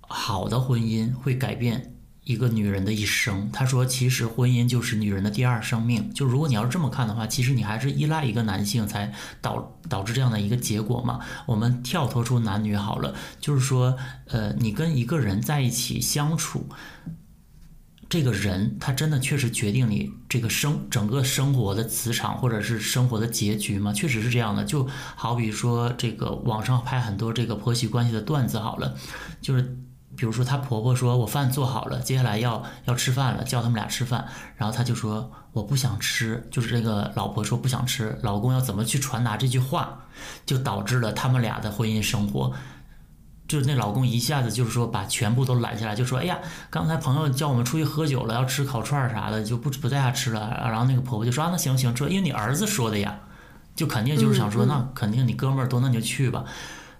[0.00, 3.50] 好的婚姻会改变一个女人的一生。
[3.52, 6.12] 他说，其实婚姻就是女人的第二生命。
[6.14, 11.20] 就如果你要是这么看的话，其实你还是依赖一个男性才导导致这样的一个结果嘛。
[11.46, 16.68] 我们跳脱出男女好了，就是说，呃，你跟一个人在一起相处。
[18.12, 23.90] 这个人他真的确实决定你这个生整个生活的磁场或者是生活的结局吗？
[23.90, 24.62] 确实是这样的。
[24.64, 24.86] 就
[25.16, 28.94] 好比说这个网上拍很多这个婆媳关系的段子好了，
[29.40, 29.62] 就是
[30.14, 39.98] 比如说她婆婆说我饭做好了，接下来要要吃饭了，叫他们俩吃饭，然后她就说我不想吃，就是这个老婆说不想吃，老公要怎么去传达这句话，
[40.44, 42.52] 就导致了他们俩的婚姻生活。
[43.48, 46.38] 就是那老公一下子就是说把全部都揽下来，就说哎呀，
[46.70, 50.58] 刚才朋友叫我们出去喝酒了，要吃烤串啥的，就不不在家吃了。
[50.64, 53.18] 然后那个婆婆就说啊，那行行，这因为你儿子说的呀，
[53.76, 56.44] 就肯定就是想说，那肯定你哥们儿多，那你就去吧。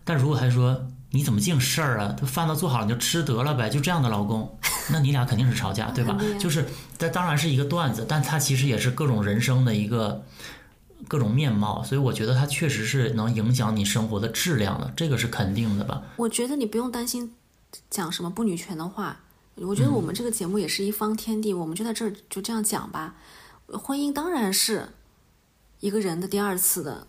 [0.04, 4.58] 但如果还说你怎么净事儿啊，他饭都做好了，你就吃得了呗，就这样的老公，
[4.90, 6.18] 那你俩肯定是吵架，对吧？
[6.38, 6.66] 就是，
[6.98, 10.22] 这当然是一个段子，但他其实也是各种人生的一个。
[11.12, 16.02] 各种面貌，所以我觉得它确实是能影响你生活的质量的，这个是肯定的吧？
[16.16, 17.34] 我觉得你不用担心
[17.90, 19.20] 讲什么不女权的话，
[19.56, 23.14] 我觉得我们这个节目也是一方天地，我们就在这儿就这样讲吧。
[23.66, 24.88] 婚姻当然是
[25.80, 27.06] 一个人的第二次的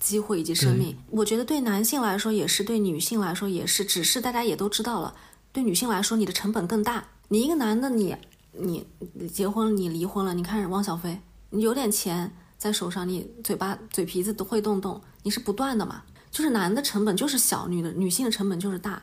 [0.00, 5.14] 机会以及生命，我觉得对男性来说也是，对女性来说也是，只是大家也都知道了，
[5.52, 7.04] 对女性来说你的成本更大。
[7.28, 8.16] 你一个男的，你
[8.50, 8.84] 你
[9.32, 12.34] 结婚你离婚了，你看汪小菲，你有点钱。
[12.56, 16.02] 在手上，你嘴巴嘴皮子都会动动，你是不断的嘛？
[16.30, 19.02] 就是男的成本就是小，女的女性的成本就是大，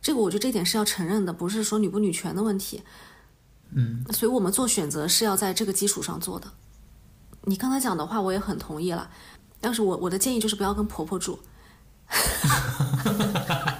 [0.00, 2.82] 这个我觉得这点是要承认的，不是说女不女权的问题。
[3.72, 6.50] 嗯，所以我们做选择是要在这个基础上做的。
[7.42, 9.10] 你刚才讲的话我也很同意了，
[9.60, 11.38] 但是我我的建议就是不要跟婆婆住。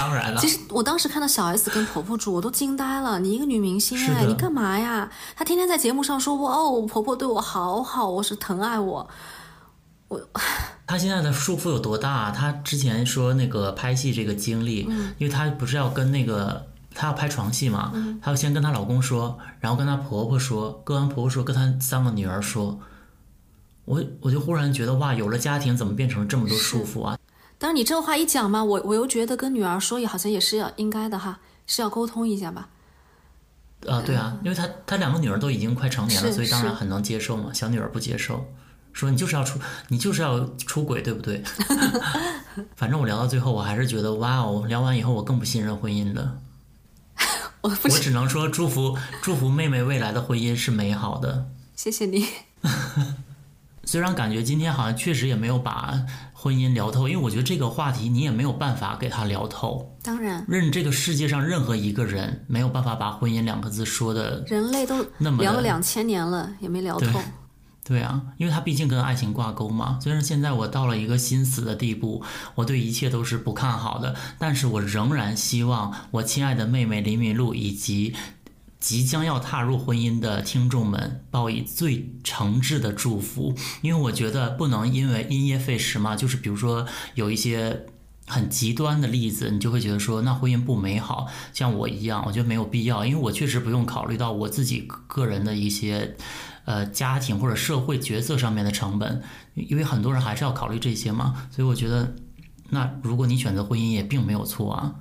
[0.00, 3.20] 当然了，其实我当时看到小 S 跟婆婆住，我都惊呆了。
[3.20, 5.10] 你一个女明星哎，你干嘛呀？
[5.36, 9.06] 她天天在节目上说我哦，我婆婆对我好好，我是疼爱我。
[10.08, 10.18] 我
[10.88, 12.30] 她现在的束缚有多大？
[12.30, 14.88] 她之前说那个拍戏这个经历，
[15.18, 17.92] 因为她不是要跟那个她要拍床戏嘛，
[18.22, 22.80] 她要先跟她老公说，然后跟她婆婆说，跟完婆婆说，跟她三个女儿说。
[23.84, 27.18] 我我就忽然觉得哇，有了家庭怎么变成了这么多束缚啊？
[27.62, 32.70] 但是你这话一讲嘛，我我又觉得跟女儿说也好像也是要应该的哈，是要沟通一下吧。
[33.86, 37.52] 啊，对啊，因为他他两个女儿都已经快成年了，所以当然很能接受嘛。
[37.52, 38.46] 小女儿不接受，
[38.94, 41.44] 说你就是要出，你就是要出轨，对不对？
[42.76, 46.38] 反正我聊到最后，我还是觉得哇哦，聊完以后我更不信任婚姻了。
[47.60, 51.50] 我我只能说祝福祝福妹妹未来的婚姻是美好的。
[51.76, 52.26] 谢谢你。
[53.84, 56.06] 虽然感觉今天好像确实也没有把
[56.42, 59.94] 婚姻聊透，因为我觉得这个话题你也没有办法给他聊透。
[60.02, 67.20] 当然，任这个世界上任何一个人没有办法把婚姻两个字说的，人类都那么聊了两千年了也没聊透。
[67.84, 69.98] 对啊，因为他毕竟跟爱情挂钩嘛。
[70.00, 72.24] 虽然现在我到了一个心死的地步，
[72.54, 78.14] 我对一切都是不看好的，但是我仍然希望我亲爱的妹妹李敏露以及。
[78.80, 86.16] 即将要踏入婚姻的听众们，报以最诚挚的祝福，因为我觉得不能因为因噎废食嘛。
[86.16, 87.84] 就是比如说有一些
[88.26, 91.26] 很极端的例子，你就会觉得说那婚姻不美好。
[91.52, 96.16] 像我一样，我觉得没有必要，因为我确实不用考虑到我自己个人的一些
[96.64, 99.22] 呃家庭或者社会角色上面的成本，
[99.54, 101.48] 因为很多人还是要考虑这些嘛。
[101.50, 102.14] 所以我觉得，
[102.70, 104.94] 那如果你选择婚姻也并没有错啊。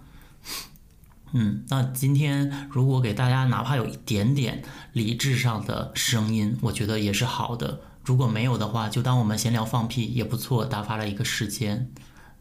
[1.34, 4.64] 嗯，那今天如果给大家哪怕有一点点
[4.94, 7.82] 理智上的声音，我觉得也是好的。
[8.04, 11.92] 如果没有的话，就当我们闲聊放屁也不错，打发了一个时间。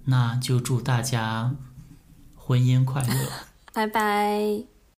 [0.04, 1.54] 那就祝大家
[2.34, 3.28] 婚姻快乐，
[3.74, 4.77] 拜拜。